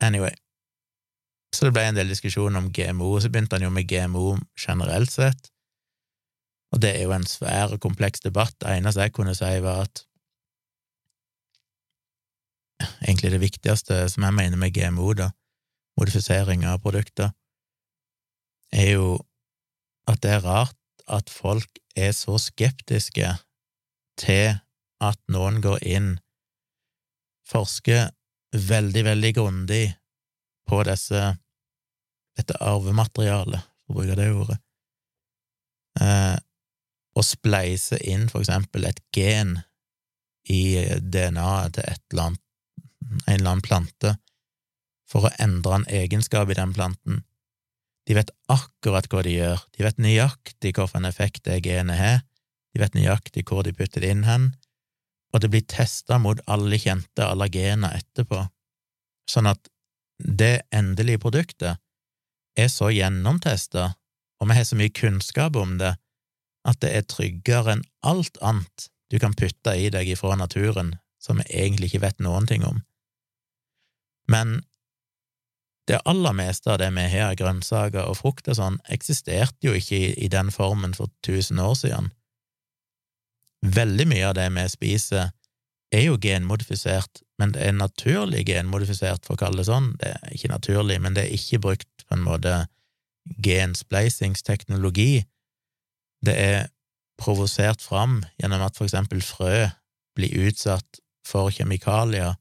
[0.03, 0.35] Anyway,
[1.53, 4.37] så det ble en del diskusjon om GMO, og så begynte han jo med GMO
[4.59, 5.51] generelt sett,
[6.73, 8.55] og det er jo en svær og kompleks debatt.
[8.57, 10.01] Det eneste jeg kunne si, var at
[13.05, 15.29] egentlig det viktigste som jeg mener med GMO, da,
[15.99, 17.29] modifisering av produkter,
[18.73, 19.07] er jo
[20.09, 23.29] at det er rart at folk er så skeptiske
[24.17, 24.57] til
[25.03, 26.13] at noen går inn,
[27.49, 28.09] forsker
[28.53, 29.85] veldig, veldig grundig
[30.69, 31.21] på disse,
[32.37, 34.59] dette arvematerialet, for å bruke det ordet,
[36.01, 36.37] eh,
[37.13, 39.59] og spleise inn for eksempel et gen
[40.49, 42.41] i DNA-et til eller annet,
[43.27, 44.15] en eller annen plante,
[45.09, 47.21] for å endre en egenskap i den planten.
[48.07, 52.23] De vet akkurat hva de gjør, de vet nøyaktig hvilken effekt det genet har,
[52.73, 54.49] de vet nøyaktig hvor de putter det inn hen,
[55.33, 58.41] og det blir testa mot alle kjente allergener etterpå,
[59.29, 59.69] sånn at
[60.23, 61.79] det endelige produktet
[62.57, 63.93] er så gjennomtesta,
[64.39, 65.95] og vi har så mye kunnskap om det,
[66.67, 71.39] at det er tryggere enn alt annet du kan putte i deg ifra naturen som
[71.39, 72.81] vi egentlig ikke vet noen ting om.
[74.31, 74.61] Men
[75.87, 79.75] det aller meste av det vi har av grønnsaker og frukt og sånn, eksisterte jo
[79.75, 82.11] ikke i, den formen for tusen år siden.
[83.63, 85.33] Veldig mye av det vi spiser,
[85.97, 89.93] er jo genmodifisert, men det er naturlig genmodifisert, for å kalle det sånn.
[90.01, 92.55] Det er ikke naturlig, men det er ikke brukt på en måte
[93.43, 95.23] genspleisingsteknologi.
[96.23, 96.59] Det er
[97.19, 99.67] provosert fram gjennom at for eksempel frø
[100.17, 102.35] blir utsatt for kjemikalier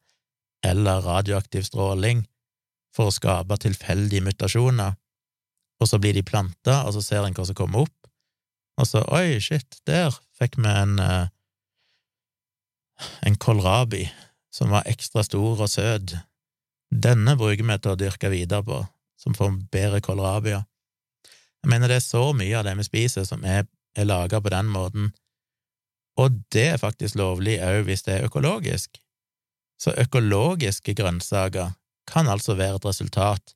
[0.67, 2.25] eller radioaktiv stråling
[2.95, 4.97] for å skape tilfeldige mutasjoner,
[5.81, 8.11] og så blir de planta, og så ser en hva som kommer opp,
[8.81, 11.31] og så oi, shit, der fikk vi en uh,
[13.23, 14.07] en kålrabi
[14.55, 16.17] som var ekstra stor og søt.
[16.93, 18.83] Denne bruker vi til å dyrke videre på,
[19.21, 20.67] som får bedre kålrabier.
[21.63, 24.53] Jeg mener det er så mye av det vi spiser som er, er laga på
[24.53, 25.13] den måten,
[26.21, 28.99] og det er faktisk lovlig òg hvis det er økologisk.
[29.81, 31.73] Så økologiske grønnsaker
[32.11, 33.55] kan altså være et resultat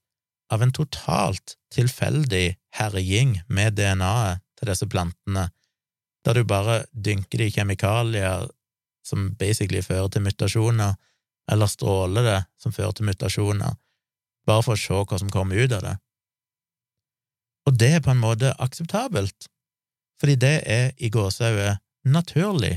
[0.52, 5.50] av en totalt tilfeldig herjing med DNA-et til disse plantene,
[6.24, 8.46] der du bare dynker det i kjemikalier
[9.06, 10.96] som basically fører til mutasjoner,
[11.52, 13.76] eller stråler det som fører til mutasjoner,
[14.46, 15.94] bare for å se hva som kommer ut av det.
[17.66, 19.48] Og det er på en måte akseptabelt,
[20.20, 22.76] fordi det er i gåseøyne naturlig.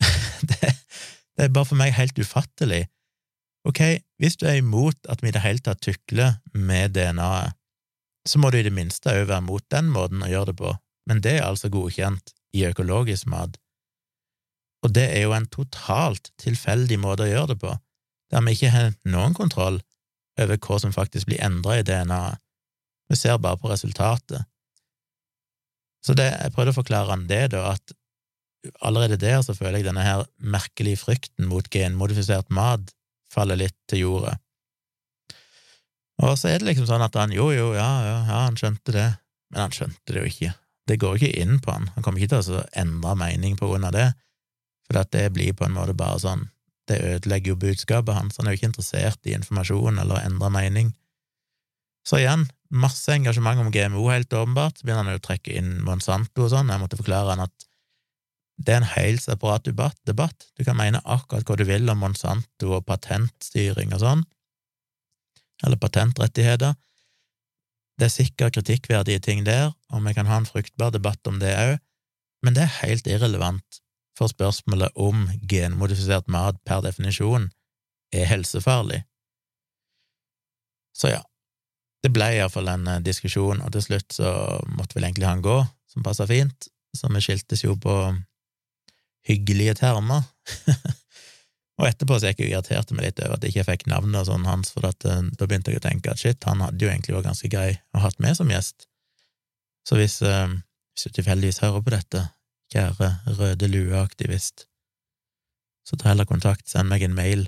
[0.50, 0.72] det,
[1.36, 2.86] det er bare for meg helt ufattelig.
[3.68, 3.80] Ok,
[4.20, 7.56] hvis du er imot at vi i det hele tatt tukler med DNA-et,
[8.24, 10.70] så må du i det minste òg være mot den måten å gjøre det på,
[11.08, 13.58] men det er altså godkjent i økologisk mat.
[14.84, 17.72] Og det er jo en totalt tilfeldig måte å gjøre det på,
[18.32, 19.80] der vi ikke har noen kontroll
[20.40, 22.40] over hva som faktisk blir endra i DNA-et.
[23.12, 24.46] Vi ser bare på resultatet.
[26.04, 27.92] Så det, jeg prøvde å forklare han det, da, at
[28.84, 32.92] allerede der så føler jeg denne her merkelige frykten mot genmodifisert mat
[33.32, 34.38] faller litt til jordet.
[36.24, 38.94] Og så er det liksom sånn at han jo, jo, ja, ja, ja, han skjønte
[38.94, 39.08] det,
[39.52, 40.52] men han skjønte det jo ikke.
[40.88, 41.88] Det går ikke inn på han.
[41.96, 44.08] Han kommer ikke til å endre mening på grunn av det,
[44.86, 46.50] for det blir på en måte bare sånn
[46.84, 48.36] Det ødelegger jo budskapet hans.
[48.36, 50.90] Han er jo ikke interessert i informasjon eller å endre mening.
[52.04, 54.76] Så igjen, masse engasjement om GMO, helt åpenbart.
[54.76, 56.68] Så begynner han jo å trekke inn Monsanto og sånn.
[56.68, 57.64] Jeg måtte forklare han at
[58.60, 60.44] det er en helt separat debatt.
[60.60, 64.26] Du kan mene akkurat hva du vil om Monsanto og patentstyring og sånn,
[65.64, 66.76] eller patentrettigheter.
[67.96, 71.56] Det er sikkert kritikkverdige ting der, og vi kan ha en fruktbar debatt om det
[71.56, 71.74] òg,
[72.44, 73.80] men det er helt irrelevant
[74.18, 77.48] for spørsmålet om genmodifisert mat per definisjon
[78.14, 79.02] er helsefarlig.
[80.94, 81.22] Så ja,
[82.04, 84.30] det ble iallfall en eh, diskusjon, og til slutt så
[84.76, 85.56] måtte vel egentlig han gå,
[85.90, 87.96] som passa fint, så vi skiltes jo på
[89.26, 90.22] hyggelige termer.
[91.80, 94.20] Og etterpå så gikk jeg og irriterte meg litt over at jeg ikke fikk navnet
[94.20, 96.86] og sånn hans, for at, uh, da begynte jeg å tenke at shit, han hadde
[96.86, 98.86] jo egentlig vært ganske grei å ha hatt med som gjest.
[99.88, 100.46] Så hvis, uh,
[100.94, 102.22] hvis du tilfeldigvis hører på dette,
[102.74, 104.66] kjære røde lue-aktivist,
[105.84, 107.46] så ta heller kontakt, send meg en mail.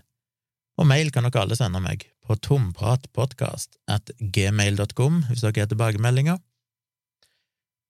[0.76, 6.40] Og mail kan dere alle sende meg på tompratpodkast at gmail.com hvis dere har tilbakemeldinger.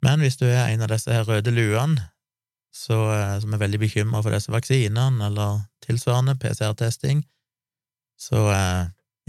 [0.04, 2.10] Men hvis du er en av disse her røde luene
[2.76, 7.22] så, eh, som er veldig bekymra for disse vaksinene eller tilsvarende PCR-testing,
[8.20, 8.82] så eh,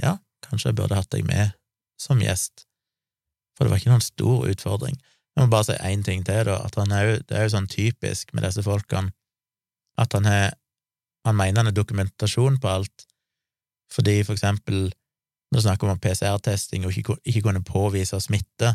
[0.03, 1.55] ja, kanskje jeg burde hatt deg med
[1.99, 2.67] som gjest,
[3.55, 4.99] for det var ikke noen stor utfordring.
[5.37, 7.53] Jeg må bare si én ting til, da, at han er jo, det er jo
[7.53, 9.13] sånn typisk med disse folkene
[10.01, 10.55] at han har
[11.27, 13.03] Han mener han er dokumentasjon på alt,
[13.91, 14.85] fordi for eksempel
[15.51, 18.69] når det snakker om PCR-testing og ikke, ikke kunne påvise smitte,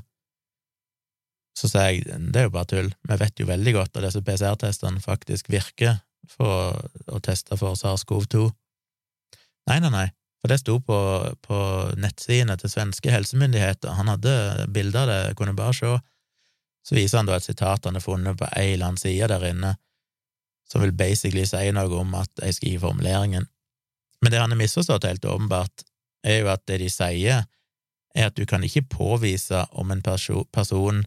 [1.56, 4.20] så sier jeg det er jo bare tull, vi vet jo veldig godt at disse
[4.26, 6.76] PCR-testene faktisk virker for
[7.08, 8.44] å, teste for SARS-CoV-2.
[9.70, 10.06] Nei, nei, nei,
[10.40, 10.98] for det sto på,
[11.44, 11.58] på
[12.04, 15.96] nettsidene til svenske helsemyndigheter, han hadde bilder av det, kunne bare se.
[16.82, 19.46] Så viser han da et sitat han har funnet på ei eller annen side der
[19.46, 19.76] inne,
[20.70, 23.46] som vil basically si noe om at jeg skriver formuleringen.
[24.22, 25.84] Men det han har misforstått helt åpenbart,
[26.26, 27.44] er jo at det de sier,
[28.14, 31.02] er at du kan ikke påvise om en person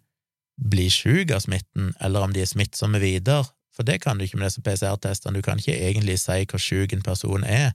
[0.56, 4.40] blir syk av smitten, eller om de er smittsomme videre, for det kan du ikke
[4.40, 7.74] med disse PCR-testene, du kan ikke egentlig si hvor syk en person er,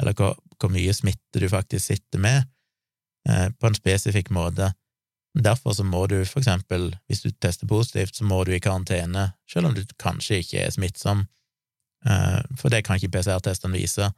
[0.00, 2.48] eller hvor, hvor, mye smitte du faktisk sitter med,
[3.28, 4.72] eh, på en spesifikk måte.
[5.36, 9.32] Derfor så må du, for eksempel, hvis du tester positivt, så må du i karantene,
[9.50, 11.26] selv om du kanskje ikke er smittsom,
[12.08, 14.08] eh, for det kan ikke PCR-testene vise.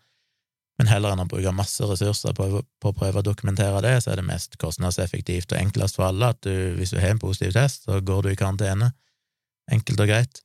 [0.78, 4.12] Men heller enn å bruke masse ressurser på, på, å prøve å dokumentere det, så
[4.12, 7.56] er det mest kostnadseffektivt og enklest for alle at du, hvis du har en positiv
[7.56, 8.92] test, så går du i karantene.
[9.74, 10.44] Enkelt og greit.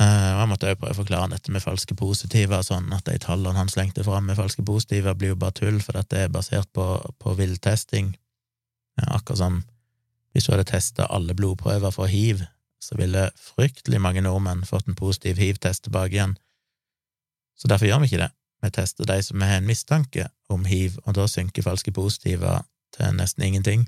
[0.00, 3.16] Uh, og Jeg måtte også prøve å forklare dette med falske positive, sånn at de
[3.20, 6.68] tallene han slengte fram med falske positive, blir jo bare tull, for dette er basert
[6.76, 6.86] på,
[7.20, 8.12] på villtesting.
[9.00, 9.60] Akkurat som
[10.34, 12.44] hvis du hadde testa alle blodprøver for hiv,
[12.80, 16.36] så ville fryktelig mange nordmenn fått en positiv hiv-test tilbake igjen.
[17.58, 18.30] Så derfor gjør vi ikke det.
[18.62, 22.62] Vi tester de som har en mistanke om hiv, og da synker falske positiver
[22.96, 23.86] til nesten ingenting.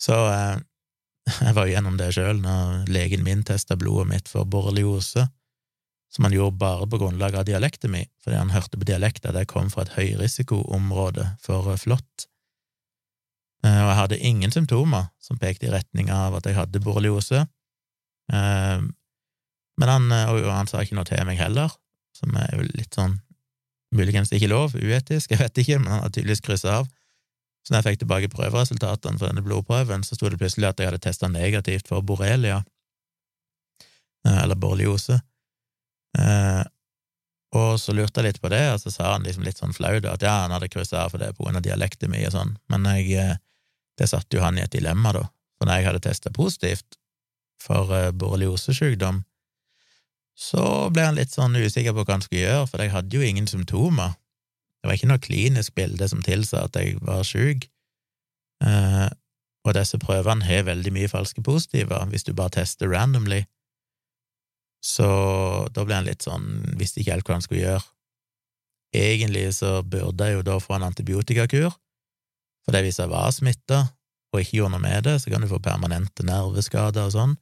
[0.00, 0.58] Så eh,
[1.46, 5.26] jeg var gjennom det sjøl når legen min testa blodet mitt for borreliose,
[6.12, 9.40] som han gjorde bare på grunnlag av dialekten min, fordi han hørte på dialekten at
[9.40, 12.28] jeg kom fra et høyrisikoområde for flått.
[13.66, 17.42] Eh, og jeg hadde ingen symptomer som pekte i retning av at jeg hadde borreliose.
[18.32, 18.86] Eh,
[19.76, 21.72] men han, og han sa ikke noe til meg heller,
[22.16, 23.18] som er jo litt sånn
[23.94, 26.88] Muligens ikke lov, uetisk, jeg vet ikke, men han har tydeligvis kryssa av.
[27.64, 30.90] Så når jeg fikk tilbake prøveresultatene for denne blodprøven, så sto det plutselig at jeg
[30.90, 32.60] hadde testa negativt for borrelia,
[34.26, 35.20] eh, eller borreliose.
[36.18, 36.62] Eh,
[37.56, 40.04] og så lurte jeg litt på det, og så sa han liksom litt sånn flaut
[40.10, 42.56] at ja, han hadde kryssa av for det på grunn av dialekten min og sånn,
[42.72, 43.38] men jeg, eh,
[43.96, 45.24] det satte jo han i et dilemma, da,
[45.56, 46.98] for når jeg hadde testa positivt
[47.62, 49.22] for borreliosesykdom,
[50.36, 53.24] så ble han litt sånn usikker på hva han skulle gjøre, for jeg hadde jo
[53.24, 54.18] ingen symptomer.
[54.80, 57.70] Det var ikke noe klinisk bilde som tilsa at jeg var syk.
[58.64, 59.08] eh,
[59.66, 63.42] og disse prøvene har veldig mye falske positiver hvis du bare tester randomly.
[64.84, 65.08] Så
[65.74, 67.82] da ble han litt sånn, visste ikke helt hva han skulle gjøre.
[68.94, 71.74] Egentlig så burde jeg jo da få en antibiotikakur,
[72.66, 73.84] for hvis jeg var smitta
[74.34, 77.36] og ikke gjorde noe med det, så kan du få permanente nerveskader og sånn.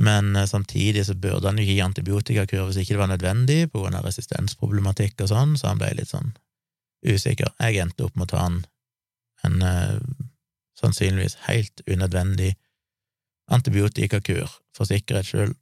[0.00, 3.60] Men eh, samtidig så burde han jo ikke gi antibiotikakur hvis ikke det var nødvendig,
[3.70, 6.32] på grunn resistensproblematikk og sånn, så han ble litt sånn
[7.04, 7.52] usikker.
[7.60, 8.58] Jeg endte opp med å ta en,
[9.46, 10.00] en eh,
[10.80, 12.54] sannsynligvis helt unødvendig
[13.52, 15.54] antibiotikakur for sikkerhets skyld.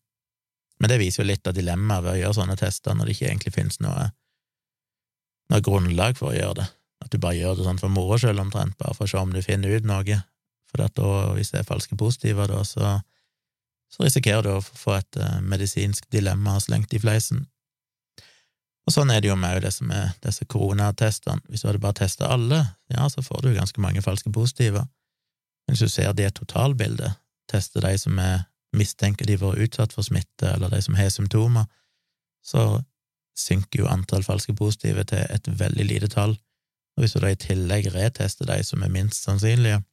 [0.79, 3.31] Men det viser jo litt av dilemmaet ved å gjøre sånne tester når det ikke
[3.33, 4.11] egentlig finnes noe,
[5.51, 6.69] noe grunnlag for å gjøre det.
[7.05, 9.35] At du bare gjør det sånn for moro skyld, omtrent, bare for å se om
[9.35, 10.19] du finner ut noe.
[10.69, 12.99] For da, hvis det er falske positive, da, så,
[13.93, 17.47] så risikerer du å få et uh, medisinsk dilemma slengt i fleisen.
[18.89, 21.45] Og sånn er det jo med det som er disse koronatestene.
[21.53, 24.87] Hvis du hadde bare testa alle, ja, så får du ganske mange falske positive.
[25.69, 27.19] Men hvis du ser det totalbildet,
[27.53, 31.69] tester de som er mistenker de var utsatt for smitte, eller de som har symptomer,
[32.45, 32.81] så
[33.39, 36.35] synker jo antall falske positive til et veldig lite tall.
[36.99, 39.85] Og hvis du da i tillegg retester de som er minst sannsynlige,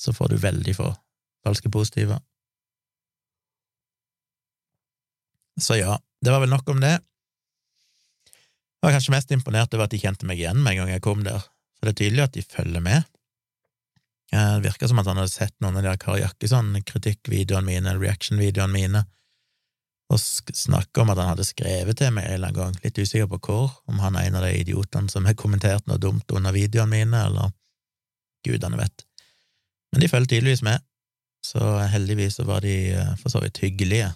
[0.00, 0.86] så får du veldig få
[1.44, 2.16] falske positive.
[5.60, 6.94] Så ja, det var vel nok om det.
[8.32, 11.04] Jeg var kanskje mest imponert over at de kjente meg igjen med en gang jeg
[11.04, 11.44] kom der,
[11.76, 13.04] for det er tydelig at de følger med.
[14.32, 18.72] Eh, det virka som at han hadde sett noen av de Kari Jakkesson-kritikkvideoene mine, reaction-videoene
[18.72, 19.04] mine,
[20.10, 23.28] og snakke om at han hadde skrevet til meg en eller annen gang, litt usikker
[23.30, 26.54] på hvor, om han er en av de idiotene som har kommentert noe dumt under
[26.54, 27.52] videoene mine, eller
[28.46, 29.04] gudene vet.
[29.92, 30.82] Men de følger tydeligvis med,
[31.46, 34.10] så heldigvis var de eh, for så vidt hyggelige.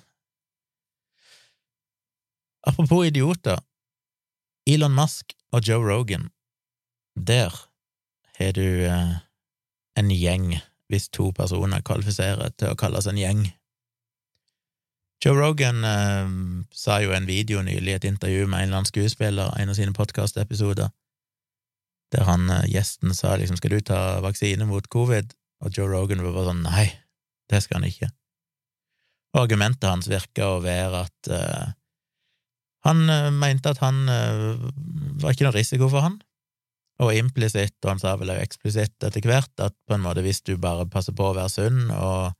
[2.67, 3.61] Apropos idioter,
[4.67, 6.31] Elon Musk og Joe Rogan,
[7.15, 7.55] der
[8.39, 9.17] har du eh,
[9.97, 10.57] en gjeng,
[10.91, 13.47] hvis to personer kvalifiserer til å kalles en gjeng.
[15.25, 16.27] Joe Rogan eh,
[16.77, 19.95] sa jo en video nylig, et intervju med en eller annen skuespiller, en av sine
[19.97, 20.91] podkastepisoder,
[22.13, 25.33] der han, eh, gjesten sa liksom 'skal du ta vaksine mot covid',
[25.65, 26.93] og Joe Rogan var bare sånn 'nei,
[27.49, 28.11] det skal han ikke'.
[29.35, 31.73] Og argumentet hans virka å være at eh,
[32.85, 34.61] han eh, mente at han eh,
[35.25, 36.21] var ikke noe risiko for han,
[37.01, 40.45] og implisitt, og han sa vel også eksplisitt etter hvert, at på en måte hvis
[40.45, 42.35] du bare passer på å være sunn og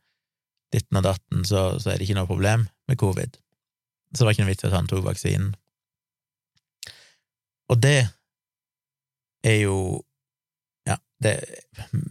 [0.71, 3.37] ditten og datten, så, så er det ikke noe problem med covid.
[4.13, 5.55] Så det var ikke noe vits i at han tok vaksinen.
[7.73, 8.01] Og det
[9.45, 9.79] er jo
[10.85, 11.39] Ja, det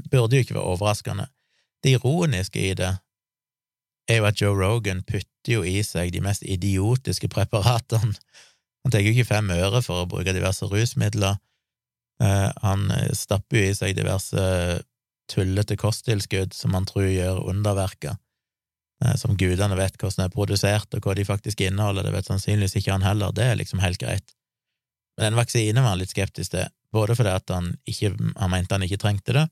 [0.10, 1.28] burde jo ikke være overraskende.
[1.84, 2.90] Det ironiske i det
[4.10, 8.16] er jo at Joe Rogan putter jo i seg de mest idiotiske preparatene.
[8.84, 11.38] Han tar jo ikke fem øre for å bruke diverse rusmidler.
[12.24, 14.42] Eh, han stapper jo i seg diverse
[15.32, 18.18] tullete kosttilskudd som han tror gjør underverker,
[19.20, 22.96] som gudene vet hvordan er produsert, og hva de faktisk inneholder, det vet sannsynligvis ikke
[22.96, 24.36] han heller, det er liksom helt greit.
[25.18, 28.78] Men den vaksinen var han litt skeptisk til, både fordi at han, ikke, han mente
[28.78, 29.46] han ikke trengte det,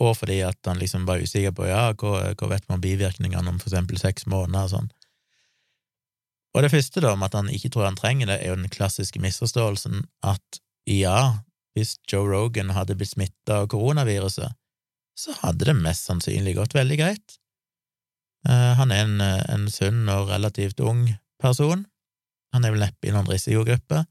[0.00, 3.52] og fordi at han liksom var usikker på ja, hva, hva vet man om bivirkningene
[3.52, 4.90] om for eksempel seks måneder og sånn.
[6.56, 8.72] Og det første, da, om at han ikke tror han trenger det, er jo den
[8.72, 11.42] klassiske misforståelsen at ja,
[11.76, 14.56] hvis Joe Rogan hadde blitt smitta av koronaviruset,
[15.20, 17.36] så hadde det mest sannsynlig gått veldig greit.
[18.48, 21.06] Uh, han er en, en sunn og relativt ung
[21.40, 21.84] person.
[22.54, 24.04] Han er vel neppe i noen risikogruppe.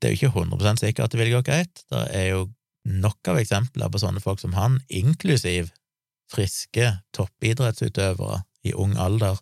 [0.00, 1.82] Det er jo ikke 100 sikkert at det vil gå greit.
[1.90, 2.44] Det er jo
[2.84, 5.70] nok av eksempler på sånne folk som han, inklusiv
[6.32, 9.38] friske toppidrettsutøvere i ung alder,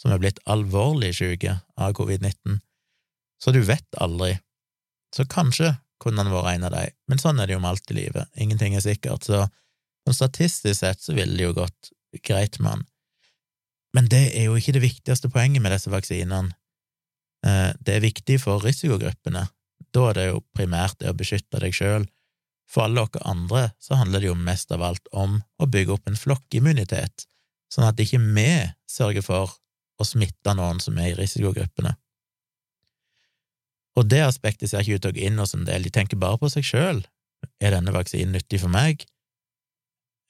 [0.00, 2.60] som er blitt alvorlig syke av covid-19.
[3.42, 4.36] Så du vet aldri.
[5.14, 7.92] Så kanskje kunne han vært en av dem, men sånn er det jo med alt
[7.92, 9.46] i livet, ingenting er sikkert, så
[10.10, 11.92] statistisk sett så ville det jo gått
[12.26, 12.86] greit med han.
[13.92, 16.54] Men det er jo ikke det viktigste poenget med disse vaksinene.
[17.46, 19.46] Eh, det er viktig for risikogruppene,
[19.92, 22.06] da er det jo primært det å beskytte deg sjøl.
[22.70, 26.08] For alle dere andre så handler det jo mest av alt om å bygge opp
[26.08, 27.26] en flokkimmunitet,
[27.72, 28.48] sånn at ikke vi
[28.88, 29.58] sørger for
[30.00, 31.92] å smitte noen som er i risikogruppene.
[34.00, 36.20] Og det aspektet ser ikke ut til å gå inn hos en del, de tenker
[36.20, 37.02] bare på seg sjøl.
[37.60, 39.04] Er denne vaksinen nyttig for meg?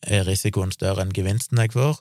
[0.03, 2.01] Er risikoen større enn gevinsten jeg får?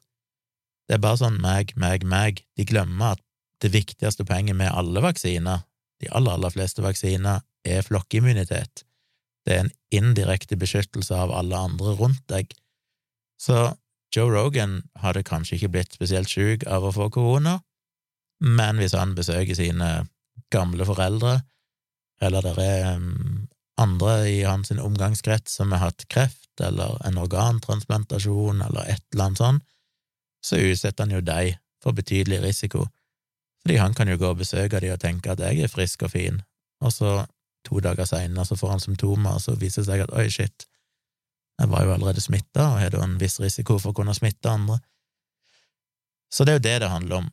[0.87, 2.41] Det er bare sånn meg, meg, meg.
[2.57, 3.23] De glemmer at
[3.61, 5.65] det viktigste poenget med alle vaksiner,
[6.01, 8.83] de aller, aller fleste vaksiner, er flokkimmunitet.
[9.45, 12.53] Det er en indirekte beskyttelse av alle andre rundt deg.
[13.41, 13.71] Så
[14.13, 17.59] Joe Rogan hadde kanskje ikke blitt spesielt syk av å få korona,
[18.41, 19.91] men hvis han besøker sine
[20.53, 21.39] gamle foreldre,
[22.21, 23.47] eller det er um,
[23.81, 29.41] andre i hans omgangskrets som har hatt kreft eller en organtransplantasjon eller et eller annet
[29.41, 29.67] sånt,
[30.43, 32.85] så utsetter han jo dem for betydelig risiko,
[33.61, 36.13] fordi han kan jo gå og besøke dem og tenke at jeg er frisk og
[36.13, 36.41] fin,
[36.81, 37.25] og så
[37.65, 40.65] to dager seinere så får han symptomer, og så viser det seg at oi, shit,
[41.61, 44.49] jeg var jo allerede smitta og har da en viss risiko for å kunne smitte
[44.49, 44.79] andre.
[46.33, 47.27] Så det er jo det det handler om.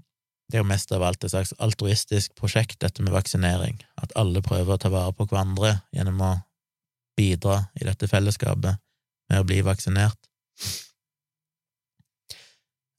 [0.49, 4.43] Det er jo mest av alt et slags altruistisk prosjekt, dette med vaksinering, at alle
[4.45, 6.33] prøver å ta vare på hverandre gjennom å
[7.19, 8.81] bidra i dette fellesskapet
[9.29, 10.19] med å bli vaksinert.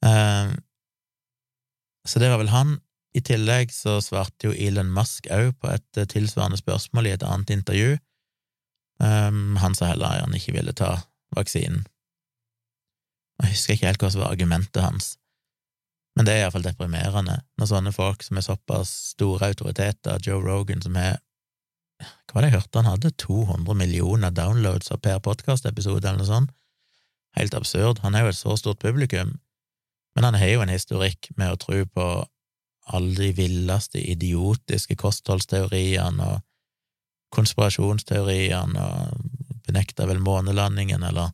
[0.05, 0.55] Uh,
[2.07, 2.77] så det var vel han.
[3.17, 7.25] I tillegg så svarte jo Elon Musk òg på et eh, tilsvarende spørsmål i et
[7.25, 7.97] annet intervju.
[9.01, 10.91] Um, han sa heller han ikke ville ta
[11.35, 11.87] vaksinen.
[13.39, 15.13] Jeg husker ikke helt hva som var argumentet hans,
[16.17, 20.83] men det er iallfall deprimerende når sånne folk som er såpass store autoriteter, Joe Rogan,
[20.83, 21.21] som er
[21.99, 23.09] Hva var det jeg hørte han hadde?
[23.19, 26.51] 200 millioner downloads av per podkastepisode, eller noe sånt?
[27.35, 27.99] Helt absurd.
[28.03, 29.33] Han er jo et så stort publikum,
[30.15, 32.07] men han har jo en historikk med å tro på
[32.89, 36.45] alle de villeste, idiotiske kostholdsteoriene og
[37.35, 39.27] konspirasjonsteoriene og
[39.67, 41.29] benekter vel månelandingen, eller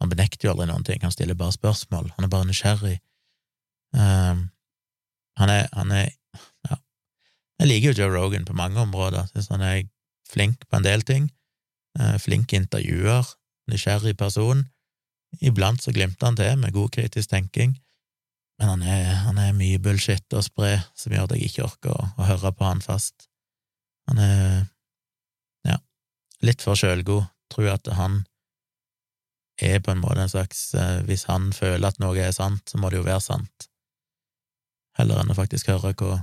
[0.00, 2.96] han benekter jo aldri noen ting, han stiller bare spørsmål, han er bare nysgjerrig.
[3.90, 4.46] Um,
[5.40, 6.06] han er, han er
[6.68, 6.78] ja.
[7.60, 9.82] Jeg liker jo Joe Rogan på mange områder, syns han er
[10.30, 11.26] flink på en del ting,
[11.98, 13.26] uh, flink intervjuer,
[13.70, 14.64] nysgjerrig person.
[15.42, 17.74] Iblant så glimter han til med god kritisk tenking,
[18.60, 21.94] men han er, han er mye bullshit å spre som gjør at jeg ikke orker
[21.94, 23.24] å, å høre på han fast.
[24.10, 24.42] Han er
[25.64, 25.78] ja,
[26.44, 28.20] litt for sjølgod, tror at han
[29.64, 32.80] er på en måte en slags eh, Hvis han føler at noe er sant, så
[32.80, 33.68] må det jo være sant,
[35.00, 36.20] heller enn å faktisk høre hva,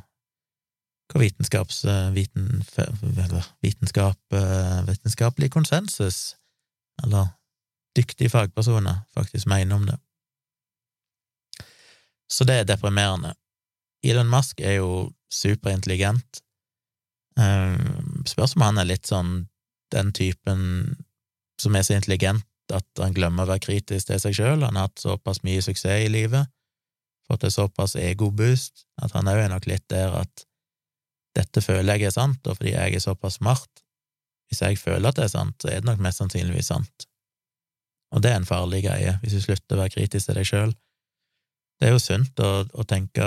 [1.10, 2.62] hva vitenskaps, eh, viten,
[3.66, 6.36] vitenskap, eh, vitenskapelig konsensus,
[7.02, 7.34] eller
[7.98, 9.98] dyktige fagpersoner, faktisk mener om det.
[12.32, 13.34] Så det er deprimerende.
[14.04, 16.42] Elon Musk er jo superintelligent.
[17.38, 19.48] Um, spørs om han er litt sånn
[19.94, 20.62] den typen
[21.62, 24.66] som er så intelligent at han glemmer å være kritisk til seg sjøl.
[24.66, 26.50] Han har hatt såpass mye suksess i livet,
[27.28, 30.44] fått et såpass egoboost, at han òg er nok litt der at
[31.38, 33.84] dette føler jeg er sant, og fordi jeg er såpass smart,
[34.48, 37.08] hvis jeg føler at det er sant, så er det nok mest sannsynligvis sant.
[38.16, 40.76] Og det er en farlig greie, hvis du slutter å være kritisk til deg sjøl.
[41.78, 43.26] Det er jo sunt å, å tenke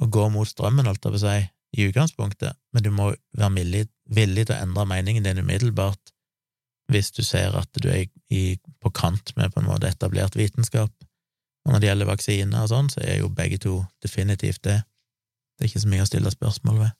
[0.00, 1.36] å gå mot strømmen, holdt jeg på si,
[1.74, 6.12] i utgangspunktet, men du må være villig, villig til å endre meningen din umiddelbart
[6.92, 10.92] hvis du ser at du er i, på kant med på en måte etablert vitenskap.
[11.64, 14.82] Og når det gjelder vaksiner og sånn, så er jo begge to definitivt det.
[15.56, 16.98] Det er ikke så mye å stille spørsmål ved.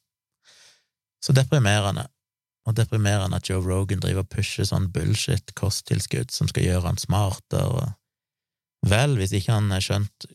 [1.24, 2.06] Så deprimerende.
[2.64, 7.00] Og deprimerende at Joe Rogan driver og pusher sånn bullshit kosttilskudd som skal gjøre han
[7.00, 7.90] smartere
[8.84, 10.26] Vel, hvis ikke han har skjønt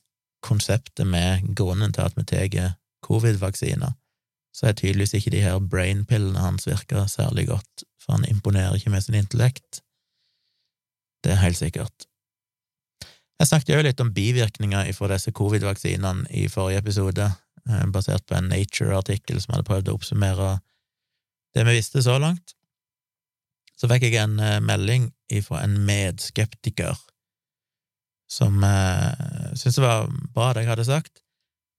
[0.46, 2.76] konseptet med grunnen til at vi tar
[3.06, 3.94] covid-vaksiner,
[4.56, 8.90] så er tydeligvis ikke de her brain-pillene hans virka særlig godt, for han imponerer ikke
[8.90, 9.82] med sin intellekt.
[11.24, 12.08] Det er helt sikkert.
[13.40, 17.30] Jeg snakket jo litt om bivirkninger fra disse covid-vaksinene i forrige episode,
[17.70, 20.50] eh, basert på en Nature-artikkel som hadde prøvd å oppsummere
[21.56, 22.56] det vi visste så langt.
[23.80, 25.12] Så fikk jeg en eh, melding
[25.46, 26.98] fra en medskeptiker
[28.30, 31.24] som eh, syntes det var bra, det jeg hadde sagt.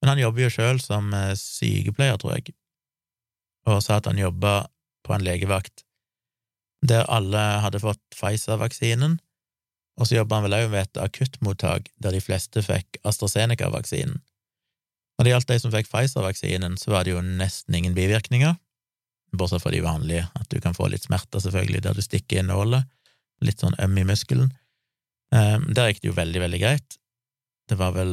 [0.01, 2.55] Men han jobber jo sjøl som eh, sykepleier, tror jeg,
[3.69, 4.65] og sa at han jobba
[5.07, 5.85] på en legevakt
[6.87, 9.19] der alle hadde fått Pfizer-vaksinen,
[10.01, 14.23] og så jobba han vel òg ved et akuttmottak der de fleste fikk AstraZeneca-vaksinen.
[15.19, 18.57] Når det gjaldt de som fikk Pfizer-vaksinen, så var det jo nesten ingen bivirkninger,
[19.37, 22.49] bortsett fra de vanlige, at du kan få litt smerter, selvfølgelig, der du stikker inn
[22.49, 22.81] nåla,
[23.45, 24.49] litt sånn øm i muskelen.
[25.31, 26.99] Um, der gikk det jo veldig, veldig greit.
[27.71, 28.13] Det var vel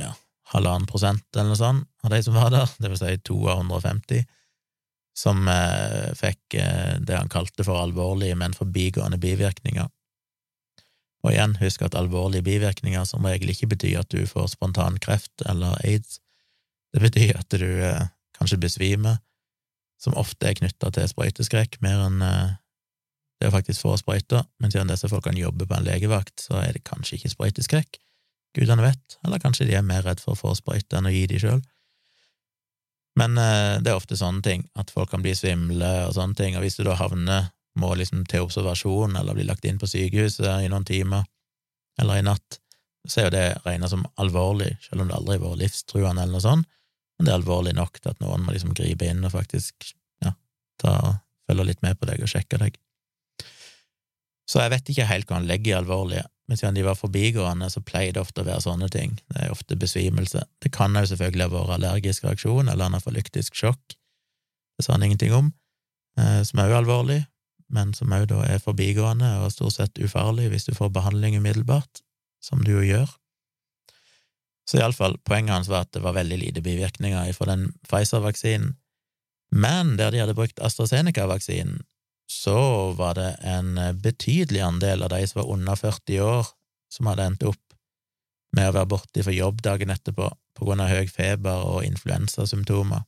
[0.00, 0.14] ja,
[0.54, 3.60] halvannen prosent eller noe sånt av de som var der, det vil si to av
[3.60, 4.24] 150,
[5.18, 9.88] som eh, fikk eh, det han kalte for alvorlige, men forbigående bivirkninger.
[11.26, 15.42] Og igjen, husk at alvorlige bivirkninger som regel ikke betyr at du får spontan kreft
[15.50, 16.20] eller aids.
[16.94, 18.06] Det betyr at du eh,
[18.38, 19.18] kanskje besvimer,
[19.98, 22.56] som ofte er knytta til sprøyteskrekk, mer enn eh,
[23.38, 26.74] det er faktisk få sprøyter, men siden disse folkene jobber på en legevakt, så er
[26.74, 27.98] det kanskje ikke sprøyteskrekk.
[28.56, 31.26] Gudene vet, eller kanskje de er mer redd for å få sprøyte enn å gi
[31.30, 31.60] de sjøl.
[33.18, 36.56] Men eh, det er ofte sånne ting, at folk kan bli svimle og sånne ting,
[36.58, 40.64] og hvis du da havner, må liksom til observasjon eller bli lagt inn på sykehuset
[40.64, 41.22] i noen timer,
[42.00, 42.58] eller i natt,
[43.06, 46.34] så er jo det regna som alvorlig, selv om det aldri har vært livstruende eller
[46.34, 46.66] noe sånt,
[47.18, 49.92] men det er alvorlig nok til at noen må liksom gripe inn og faktisk
[50.24, 50.34] ja,
[50.82, 50.94] ta
[51.48, 52.76] følge litt med på deg og sjekke deg.
[54.48, 57.68] Så jeg vet ikke helt hva han legger i alvorlige, men siden de var forbigående,
[57.68, 59.18] så pleier det ofte å være sånne ting.
[59.28, 60.46] Det er ofte besvimelse.
[60.64, 63.98] Det kan jo selvfølgelig ha vært allergisk reaksjon eller anafalyktisk sjokk,
[64.78, 65.52] det sa han ingenting om,
[66.20, 67.22] eh, som er jo alvorlig,
[67.68, 72.00] men som òg da er forbigående og stort sett ufarlig hvis du får behandling umiddelbart,
[72.40, 73.10] som du jo gjør.
[74.68, 78.76] Så iallfall, poenget hans var at det var veldig lite bivirkninger fra den Pfizer-vaksinen,
[79.50, 81.82] men der de hadde brukt AstraZeneca-vaksinen,
[82.28, 86.50] så var det en betydelig andel av de som var under 40 år,
[86.92, 87.62] som hadde endt opp
[88.56, 93.04] med å være borte for jobb dagen etterpå på grunn av høy feber og influensasymptomer.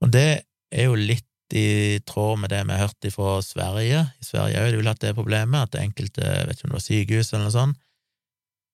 [0.00, 0.30] Og det
[0.70, 4.04] er jo litt i tråd med det vi har hørt fra Sverige.
[4.22, 6.86] I Sverige har de vel hatt det problemet at enkelte, vet ikke om det var
[6.86, 7.80] sykehus eller noe sånt,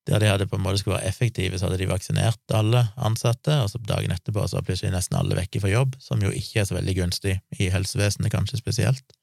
[0.07, 3.57] der de hadde på en måte skulle være effektive, så hadde de vaksinert alle ansatte,
[3.63, 6.63] og så dagen etterpå så var plutselig nesten alle vekke fra jobb, som jo ikke
[6.63, 9.17] er så veldig gunstig i helsevesenet, kanskje spesielt.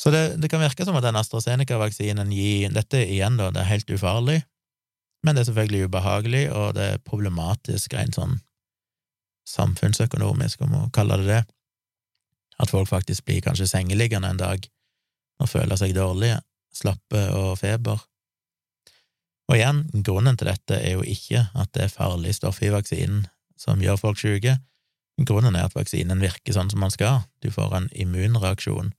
[0.00, 3.68] Så det, det kan virke som at den AstraZeneca-vaksinen gir Dette igjen, da, det er
[3.74, 4.40] helt ufarlig,
[5.22, 8.38] men det er selvfølgelig ubehagelig, og det er problematisk rent sånn
[9.48, 11.42] samfunnsøkonomisk, om å kalle det det,
[12.62, 14.66] at folk faktisk blir kanskje sengeliggende en dag
[15.42, 16.38] og føler seg dårlige,
[16.72, 18.00] slappe og feber.
[19.50, 23.26] Og igjen, grunnen til dette er jo ikke at det er farlig stoff i vaksinen
[23.58, 24.56] som gjør folk syke.
[25.20, 28.94] Grunnen er at vaksinen virker sånn som man skal, du får en immunreaksjon,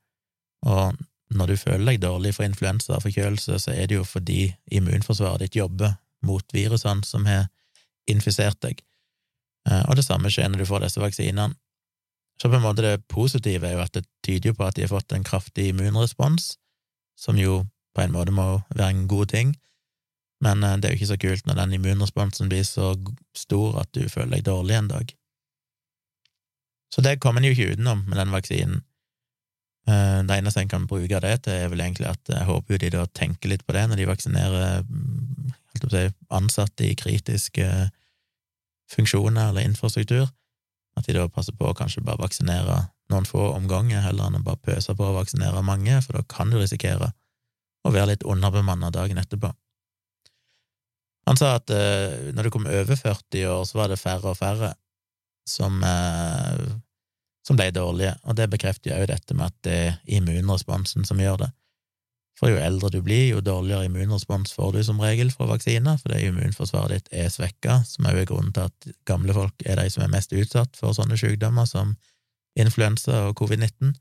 [0.68, 1.00] og
[1.34, 5.48] når du føler deg dårlig for influensa og forkjølelse, så er det jo fordi immunforsvaret
[5.48, 7.48] ditt jobber mot virusene som har
[8.10, 8.84] infisert deg.
[9.70, 11.56] Eh, og det samme skjer når du får disse vaksinene.
[12.42, 14.86] Så på en måte det positive er jo at det tyder jo på at de
[14.86, 16.56] har fått en kraftig immunrespons,
[17.20, 17.64] som jo
[17.94, 19.54] på en måte må være en god ting,
[20.44, 22.94] men eh, det er jo ikke så kult når den immunresponsen blir så
[23.38, 25.14] stor at du føler deg dårlig en dag.
[26.94, 28.84] Så det kommer en jo ikke utenom med den vaksinen.
[29.90, 32.82] Eh, det eneste en kan bruke det til, er vel egentlig at jeg håper jo
[32.84, 34.86] de da tenker litt på det når de vaksinerer
[35.90, 37.68] si, ansatte i kritiske
[38.94, 40.28] funksjoner eller infrastruktur,
[40.98, 44.46] at de da passer på å kanskje bare vaksinere noen få omganger, heller enn å
[44.46, 47.12] bare pøse på å vaksinere mange, for da kan du risikere
[47.84, 49.52] å være litt underbemanna dagen etterpå.
[51.30, 54.40] Han sa at uh, når det kom over 40 år, så var det færre og
[54.40, 54.74] færre
[55.48, 56.78] som, uh,
[57.48, 61.46] som ble dårlige, og det bekrefter jo dette med at det er immunresponsen som gjør
[61.46, 61.52] det.
[62.40, 66.26] For jo eldre du blir, jo dårligere immunrespons får du som regel fra vaksiner, fordi
[66.28, 70.12] immunforsvaret ditt er svekka, som er grunnen til at gamle folk er de som er
[70.12, 71.94] mest utsatt for sånne sykdommer som
[72.60, 73.94] influensa og covid-19.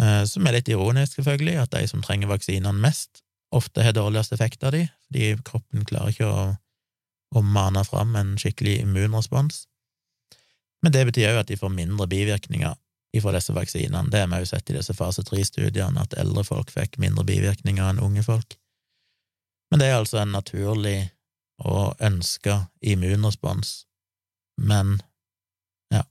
[0.00, 4.32] Eh, som er litt ironisk, selvfølgelig, at de som trenger vaksinene mest, ofte har dårligst
[4.32, 6.44] effekt av de, fordi kroppen klarer ikke å,
[7.36, 9.66] å mane fram en skikkelig immunrespons.
[10.82, 12.74] Men det betyr òg at de får mindre bivirkninger
[13.12, 14.08] ifra disse vaksinene.
[14.10, 17.84] Det har vi jo sett i disse fase tre-studiene, at eldre folk fikk mindre bivirkninger
[17.84, 18.56] enn unge folk.
[19.70, 21.12] Men det er altså en naturlig
[21.62, 23.84] og ønska immunrespons,
[24.56, 24.96] men
[25.92, 26.02] ja,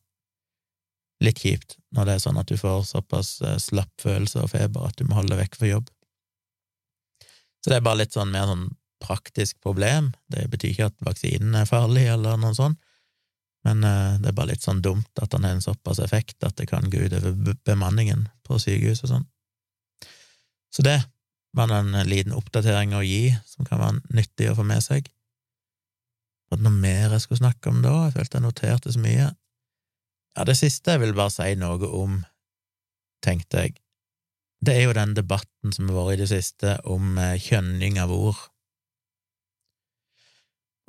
[1.26, 4.86] litt kjipt når det er sånn at du får såpass eh, slapp følelse og feber
[4.88, 5.90] at du må holde deg vekk fra jobb.
[7.62, 8.70] Så det er bare litt sånn mer sånn
[9.02, 10.12] praktisk problem.
[10.32, 12.80] Det betyr ikke at vaksinen er farlig eller noe sånt,
[13.68, 16.58] men uh, det er bare litt sånn dumt at han har en såpass effekt at
[16.58, 19.28] det kan gå utover bemanningen på sykehus og sånn.
[20.72, 20.98] Så det
[21.58, 25.10] var en liten oppdatering å gi, som kan være nyttig å få med seg.
[26.52, 27.94] Det noe mer jeg skulle snakke om da?
[28.08, 29.30] Jeg følte jeg noterte så mye.
[30.36, 32.18] Ja, det siste jeg vil bare si noe om,
[33.24, 33.78] tenkte jeg,
[34.62, 38.14] det er jo den debatten som har vært i det siste om eh, kjønning av
[38.14, 38.40] ord.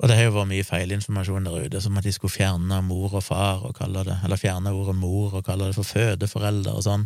[0.01, 3.13] Og det har jo vært mye feilinformasjon der ute, som at de skulle fjerne mor
[3.13, 6.85] og far og kalle det, eller fjerne ordet mor og kalle det for fødeforeldre og
[6.85, 7.05] sånn,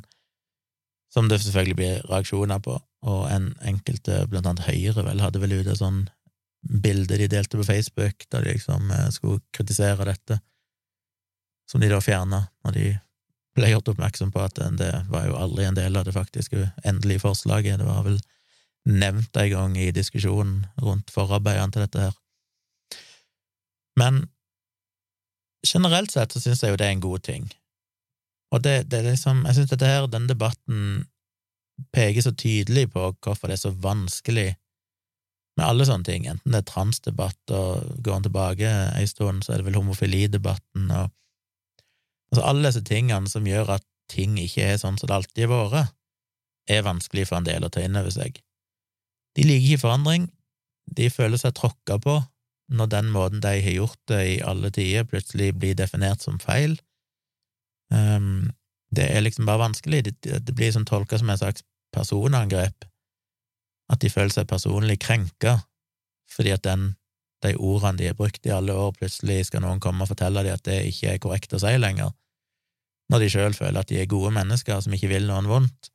[1.13, 2.77] som det selvfølgelig blir reaksjoner på,
[3.07, 6.05] og en enkelte, blant annet Høyre, vel, hadde vel ute sånn
[6.67, 10.39] bilde de delte på Facebook, da de liksom eh, skulle kritisere dette,
[11.69, 12.87] som de da fjerna når de
[13.57, 17.23] ble gjort oppmerksom på at det var jo aldri en del av det faktiske endelige
[17.25, 18.19] forslaget, det var vel
[18.87, 22.15] nevnt en gang i diskusjonen rundt forarbeidene til dette her.
[23.97, 24.27] Men
[25.65, 27.49] generelt sett så syns jeg jo det er en god ting.
[28.53, 31.07] Og det, det er liksom Jeg syns dette her, den debatten
[31.93, 34.55] peker så tydelig på hvorfor det er så vanskelig
[35.57, 39.53] med alle sånne ting, enten det er transdebatt og går en tilbake ei stund, så
[39.53, 41.13] er det vel homofilidebatten og
[42.27, 45.69] Altså alle disse tingene som gjør at ting ikke er sånn som det alltid har
[45.71, 45.93] vært,
[46.67, 48.41] er vanskelig for en del å ta inn over seg.
[49.39, 50.25] De liker ikke forandring,
[50.91, 52.17] de føler seg tråkka på,
[52.67, 56.77] når den måten de har gjort det i alle tider, plutselig blir definert som feil.
[57.93, 58.51] Um,
[58.91, 60.03] Det er liksom bare vanskelig.
[60.05, 62.85] Det, det blir sånn tolka som en slags personangrep.
[63.91, 65.57] At de føler seg personlig krenka
[66.27, 66.97] fordi at den,
[67.43, 70.55] de ordene de har brukt i alle år, plutselig skal noen komme og fortelle dem
[70.55, 72.11] at det ikke er korrekt å si lenger,
[73.11, 75.91] når de sjøl føler at de er gode mennesker som ikke vil noen vondt.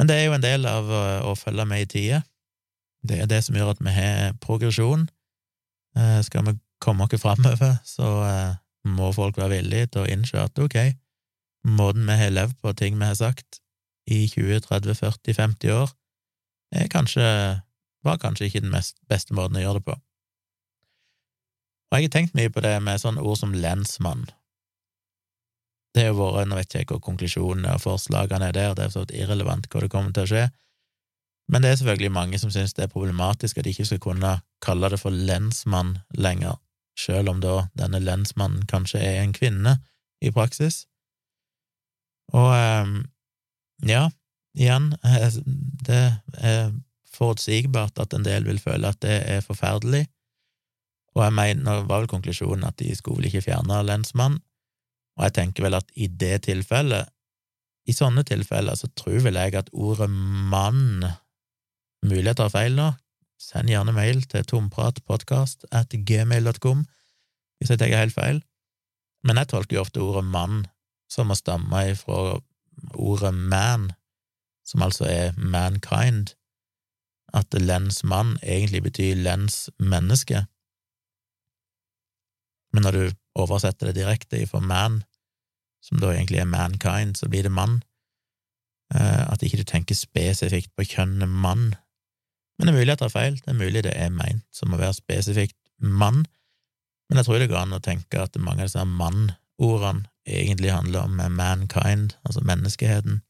[0.00, 2.22] Men det er jo en del av å, å følge med i tida.
[3.04, 5.08] Det er det som gjør at vi har progresjon.
[5.98, 10.38] Eh, skal vi komme oss framover, så eh, må folk være villige til å innse
[10.40, 10.76] at ok,
[11.66, 13.60] måten vi har levd på, ting vi har sagt
[14.06, 15.90] i 20, 30, 40, 50 år,
[16.92, 17.24] kanskje,
[18.04, 19.96] var kanskje ikke den mest, beste måten å gjøre det på.
[21.88, 24.26] Og jeg har tenkt mye på det med sånne ord som lensmann.
[25.96, 28.94] Det har vært, nå vet jeg ikke hva konklusjonene og forslagene er der, det er
[28.94, 30.44] så irrelevant hva det kommer til å skje,
[31.48, 34.32] men det er selvfølgelig mange som synes det er problematisk at de ikke skal kunne
[34.64, 36.58] kalle det for lensmann lenger,
[36.98, 39.78] selv om da denne lensmannen kanskje er en kvinne
[40.20, 40.84] i praksis.
[42.36, 42.98] Og ehm,
[43.88, 44.08] ja,
[44.58, 45.40] igjen, eh,
[45.88, 46.04] det
[46.36, 46.72] er
[47.14, 50.04] forutsigbart at en del vil føle at det er forferdelig,
[51.16, 54.36] og jeg mener, var vel konklusjonen at de skulle vel ikke fjerne lensmann,
[55.18, 57.08] og jeg tenker vel at i det tilfellet,
[57.88, 61.06] i sånne tilfeller, så tror vel jeg at ordet mann
[62.06, 62.92] Mulig jeg feil nå,
[63.38, 66.86] send gjerne mail til tompratpodkast.gmail.com at gmail.com
[67.58, 68.42] hvis jeg tar helt feil,
[69.26, 70.60] men jeg tolker jo ofte ordet mann
[71.10, 72.38] som å stamme ifra
[72.94, 73.88] ordet man,
[74.62, 76.34] som altså er mankind,
[77.34, 80.44] at lensmann egentlig betyr lensmenneske.
[82.72, 83.04] Men når du
[83.42, 85.02] oversetter det direkte ifra man,
[85.82, 87.80] som da egentlig er mankind, så blir det mann.
[88.94, 91.72] Eh, at ikke du tenker spesifikt på kjønnet mann.
[92.58, 94.80] Men det er mulig jeg tar feil, det er mulig det er meint som å
[94.80, 96.24] være spesifikt mann,
[97.08, 101.06] men jeg tror det går an å tenke at mange av disse mann-ordene egentlig handler
[101.06, 103.22] om mankind, altså menneskeheten,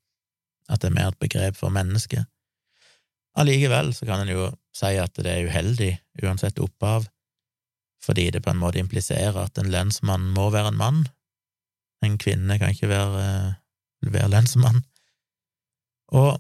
[0.69, 2.27] at det er mer et begrep for mennesket.
[3.39, 5.93] Allikevel så kan en jo si at det er uheldig,
[6.25, 7.07] uansett opphav,
[8.03, 11.01] fordi det på en måte impliserer at en lensmann må være en mann.
[12.03, 13.23] En kvinne kan ikke være,
[14.07, 14.83] være lensmann.
[16.15, 16.39] Og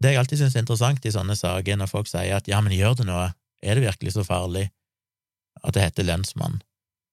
[0.00, 2.72] det jeg alltid synes er interessant i sånne saker, når folk sier at ja, men
[2.72, 3.30] gjør det noe,
[3.60, 4.70] er det virkelig så farlig
[5.60, 6.62] at det heter lensmann?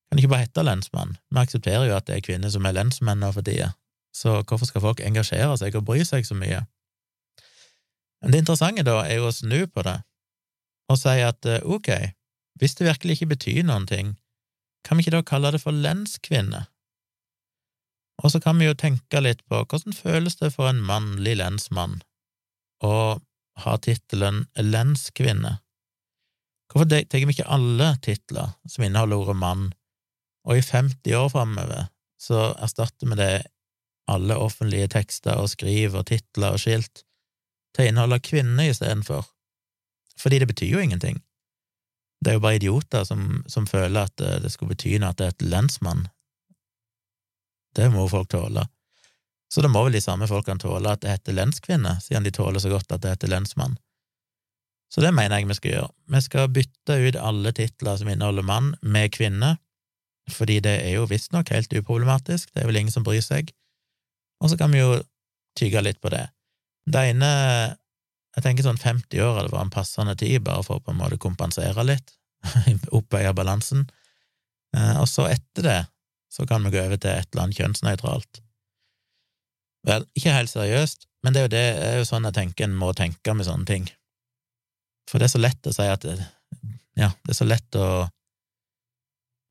[0.08, 1.18] Kan ikke bare hete lensmann?
[1.28, 3.74] Vi aksepterer jo at det er kvinner som er lensmenn nå for tida,
[4.16, 6.64] så hvorfor skal folk engasjere seg og bry seg så mye?
[8.24, 10.00] Men det interessante da er jo å snu på det
[10.88, 11.90] og si at eh, ok,
[12.62, 14.14] hvis det virkelig ikke betyr noen ting,
[14.88, 16.64] kan vi ikke da kalle det for lenskvinne?
[18.24, 22.00] Og så kan vi jo tenke litt på hvordan føles det for en mannlig lensmann
[22.84, 23.18] å
[23.64, 25.58] ha tittelen lenskvinne?
[26.68, 29.68] Hvorfor tar vi ikke alle titler som inneholder ordet mann,
[30.48, 31.88] og i 50 år framover
[32.22, 33.32] så erstatter vi det
[34.12, 37.04] alle offentlige tekster og skriv og titler og skilt
[37.76, 39.26] til å inneholde kvinne istedenfor,
[40.18, 41.20] fordi det betyr jo ingenting.
[42.24, 45.20] Det er jo bare idioter som, som føler at det, det skulle bety noe at
[45.20, 46.08] det er et lensmann.
[47.78, 48.64] Det må folk tåle.
[49.48, 52.60] Så det må vel de samme folkene tåle at det heter lenskvinne, siden de tåler
[52.60, 53.78] så godt at det heter lensmann.
[54.92, 55.92] Så det mener jeg vi skal gjøre.
[56.16, 59.58] Vi skal bytte ut alle titler som inneholder mann, med kvinne,
[60.32, 63.54] fordi det er jo visstnok helt uproblematisk, det er vel ingen som bryr seg,
[64.44, 64.98] og så kan vi jo
[65.58, 66.28] tygge litt på det.
[66.88, 67.30] Det ene
[68.38, 71.00] Jeg tenker sånn 50 år hadde vært en passende tid, bare for å på en
[71.00, 72.12] måte kompensere litt,
[72.98, 73.88] oppveie balansen,
[74.78, 75.80] eh, og så etter det
[76.30, 78.44] så kan vi gå over til et eller annet kjønnsnøytralt.
[79.88, 82.68] Vel, ikke helt seriøst, men det er jo, det, det er jo sånn jeg tenker
[82.68, 83.88] en må tenke med sånne ting.
[85.08, 86.06] For det er så lett å si at
[86.98, 87.88] Ja, det er så lett å,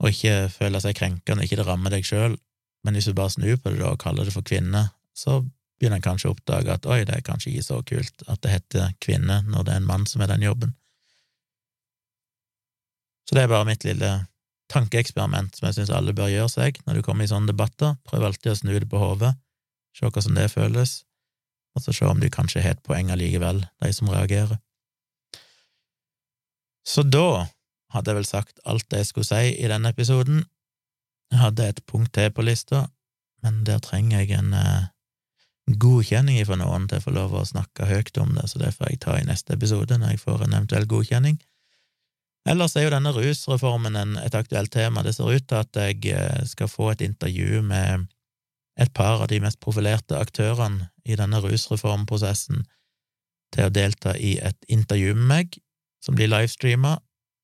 [0.02, 2.36] å ikke føle seg krenkende, ikke det rammer deg sjøl,
[2.84, 5.40] men hvis du bare snur på det da og kaller det for kvinne, så
[5.78, 8.52] begynner en kanskje å oppdage at oi, det er kanskje ikke så kult at det
[8.52, 10.74] heter kvinne når det er en mann som er den jobben.
[13.26, 14.12] Så det er bare mitt lille
[14.72, 17.96] tankeeksperiment som jeg syns alle bør gjøre seg når du kommer i sånne debatter.
[18.06, 19.34] Prøv alltid å snu det på hodet,
[19.96, 20.96] se hvordan det føles,
[21.76, 24.58] og så se om du kanskje har et poeng allikevel, de som reagerer.
[26.86, 27.46] Så da
[27.94, 30.44] hadde jeg vel sagt alt det jeg skulle si i denne episoden.
[31.32, 32.86] Jeg hadde et punkt til på lista,
[33.42, 34.88] men der trenger jeg en eh,
[35.82, 38.92] godkjenning fra noen til å få lov å snakke høyt om det, så det får
[38.92, 41.40] jeg ta i neste episode, når jeg får en eventuell godkjenning.
[42.46, 45.02] Ellers er jo denne rusreformen en, et aktuelt tema.
[45.02, 48.06] Det ser ut til at jeg eh, skal få et intervju med
[48.76, 52.64] et par av de mest profilerte aktørene i denne rusreformprosessen
[53.54, 55.58] til å delta i et intervju med meg,
[56.04, 56.98] som blir livestreama,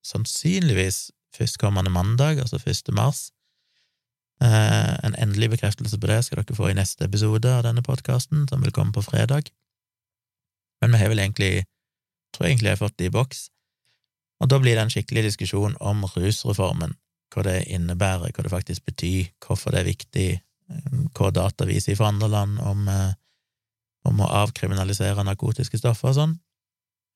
[0.05, 2.91] sannsynligvis førstkommende mandag, altså 1.
[2.93, 3.31] mars.
[4.43, 8.45] Eh, en endelig bekreftelse på det skal dere få i neste episode av denne podkasten,
[8.49, 9.49] som vil komme på fredag.
[10.81, 11.63] Men vi har vel egentlig
[12.33, 13.47] tror jeg egentlig jeg har fått det i boks.
[14.41, 16.97] Og da blir det en skikkelig diskusjon om rusreformen,
[17.33, 20.29] hva det innebærer, hva det faktisk betyr, hvorfor det er viktig,
[21.13, 23.13] hva data viser fra andre land om, eh,
[24.09, 26.33] om å avkriminalisere narkotiske stoffer og sånn.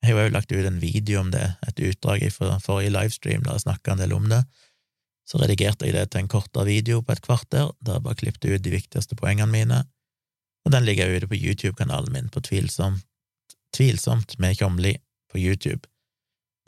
[0.02, 3.58] Jeg har jo lagt ut en video om det, et utdrag i forrige livestream der
[3.58, 4.44] jeg snakka en del om det.
[5.28, 8.48] Så redigerte jeg det til en kortere video på et kvarter, der jeg bare klippet
[8.48, 9.82] ut de viktigste poengene mine,
[10.64, 13.04] og den ligger ute på YouTube-kanalen min på Tvilsomt,
[13.74, 14.96] Tvilsomt med Kjomli
[15.30, 15.88] på YouTube.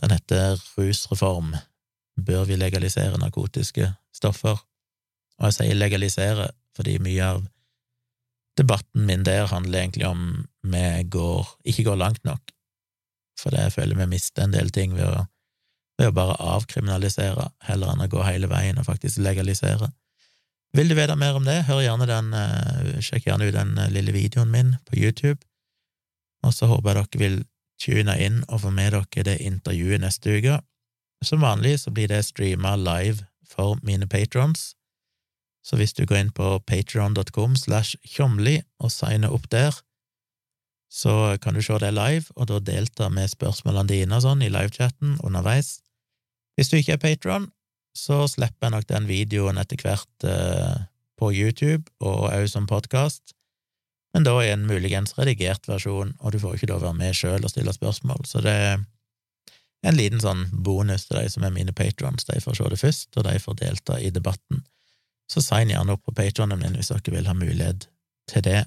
[0.03, 1.55] Den heter Rusreform–
[2.27, 4.59] bør vi legalisere narkotiske stoffer?
[5.39, 7.43] Og jeg sier legalisere fordi mye av
[8.59, 10.25] debatten min der handler egentlig om
[10.63, 12.53] vi går, ikke går langt nok,
[13.41, 15.27] for det føler vi mister en del ting ved å
[16.01, 19.91] ved å bare avkriminalisere, heller enn å gå hele veien og faktisk legalisere.
[20.77, 23.91] Vil du vite mer om det, hør gjerne den, eh, sjekk gjerne ut den eh,
[23.91, 25.43] lille videoen min på YouTube,
[26.47, 27.39] og så håper jeg dere vil
[27.81, 30.61] tune inn og få med dere det intervjuet neste uke.
[31.25, 34.75] Som vanlig så blir det streama live for mine patrons,
[35.63, 39.77] så hvis du går inn på patron.com slash tjomli og signer opp der,
[40.91, 44.51] så kan du se det live, og da delta med spørsmålene dine og sånn i
[44.51, 45.79] livechatten underveis.
[46.59, 47.51] Hvis du ikke er patron,
[47.97, 50.89] så slipper jeg nok den videoen etter hvert eh,
[51.21, 53.37] på YouTube og òg som podkast,
[54.15, 57.45] men da i en muligens redigert versjon, og du får ikke da være med sjøl
[57.45, 58.81] og stille spørsmål, så det er
[59.87, 63.11] en liten sånn bonus til de som er mine patrons, de får se det først,
[63.17, 64.65] og de får delta i debatten.
[65.31, 67.87] Så sign gjerne opp på patronen min hvis dere vil ha mulighet
[68.31, 68.65] til det.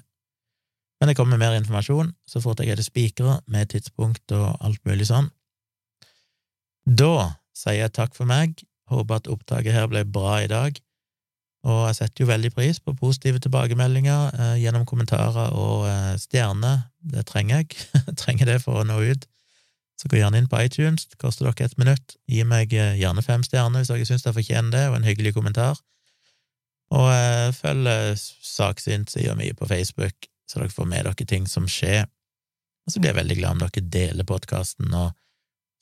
[1.00, 4.80] Men det kommer mer informasjon så fort jeg er det spikere med tidspunkt og alt
[4.88, 5.28] mulig sånn.
[6.84, 8.56] Da sier jeg takk for meg,
[8.92, 10.80] håper at opptaket her ble bra i dag,
[11.64, 16.82] og jeg setter jo veldig pris på positive tilbakemeldinger eh, gjennom kommentarer og eh, stjerner,
[17.00, 19.24] det trenger jeg, jeg trenger det for å nå ut.
[19.96, 23.24] Så gå gjerne inn på iTunes, det koster dere et minutt, gi meg eh, gjerne
[23.24, 25.80] fem stjerner hvis dere syns jeg fortjener det, og en hyggelig kommentar.
[26.92, 31.68] Og eh, følg eh, saksynssida mi på Facebook, så dere får med dere ting som
[31.70, 32.04] skjer.
[32.84, 35.14] Og så blir jeg veldig glad om dere deler podkasten og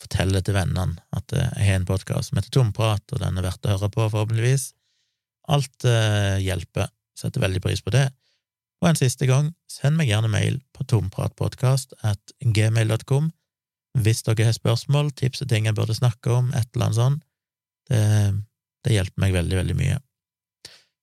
[0.02, 3.46] forteller til vennene at eh, jeg har en podkast som heter Tomprat, og den er
[3.46, 4.72] verdt å høre på, forhåpentligvis.
[5.50, 6.86] Alt uh, hjelper.
[7.18, 8.04] Setter veldig pris på det.
[8.78, 13.32] Og en siste gang, send meg gjerne mail på tompratpodkast at gmail.com
[14.00, 17.24] hvis dere har spørsmål, tips og ting jeg burde snakke om, et eller annet sånt.
[17.90, 18.00] Det,
[18.86, 19.98] det hjelper meg veldig, veldig mye.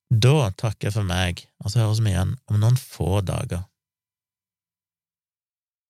[0.10, 3.68] Da takker jeg for meg, og så høres vi igjen om noen få dager.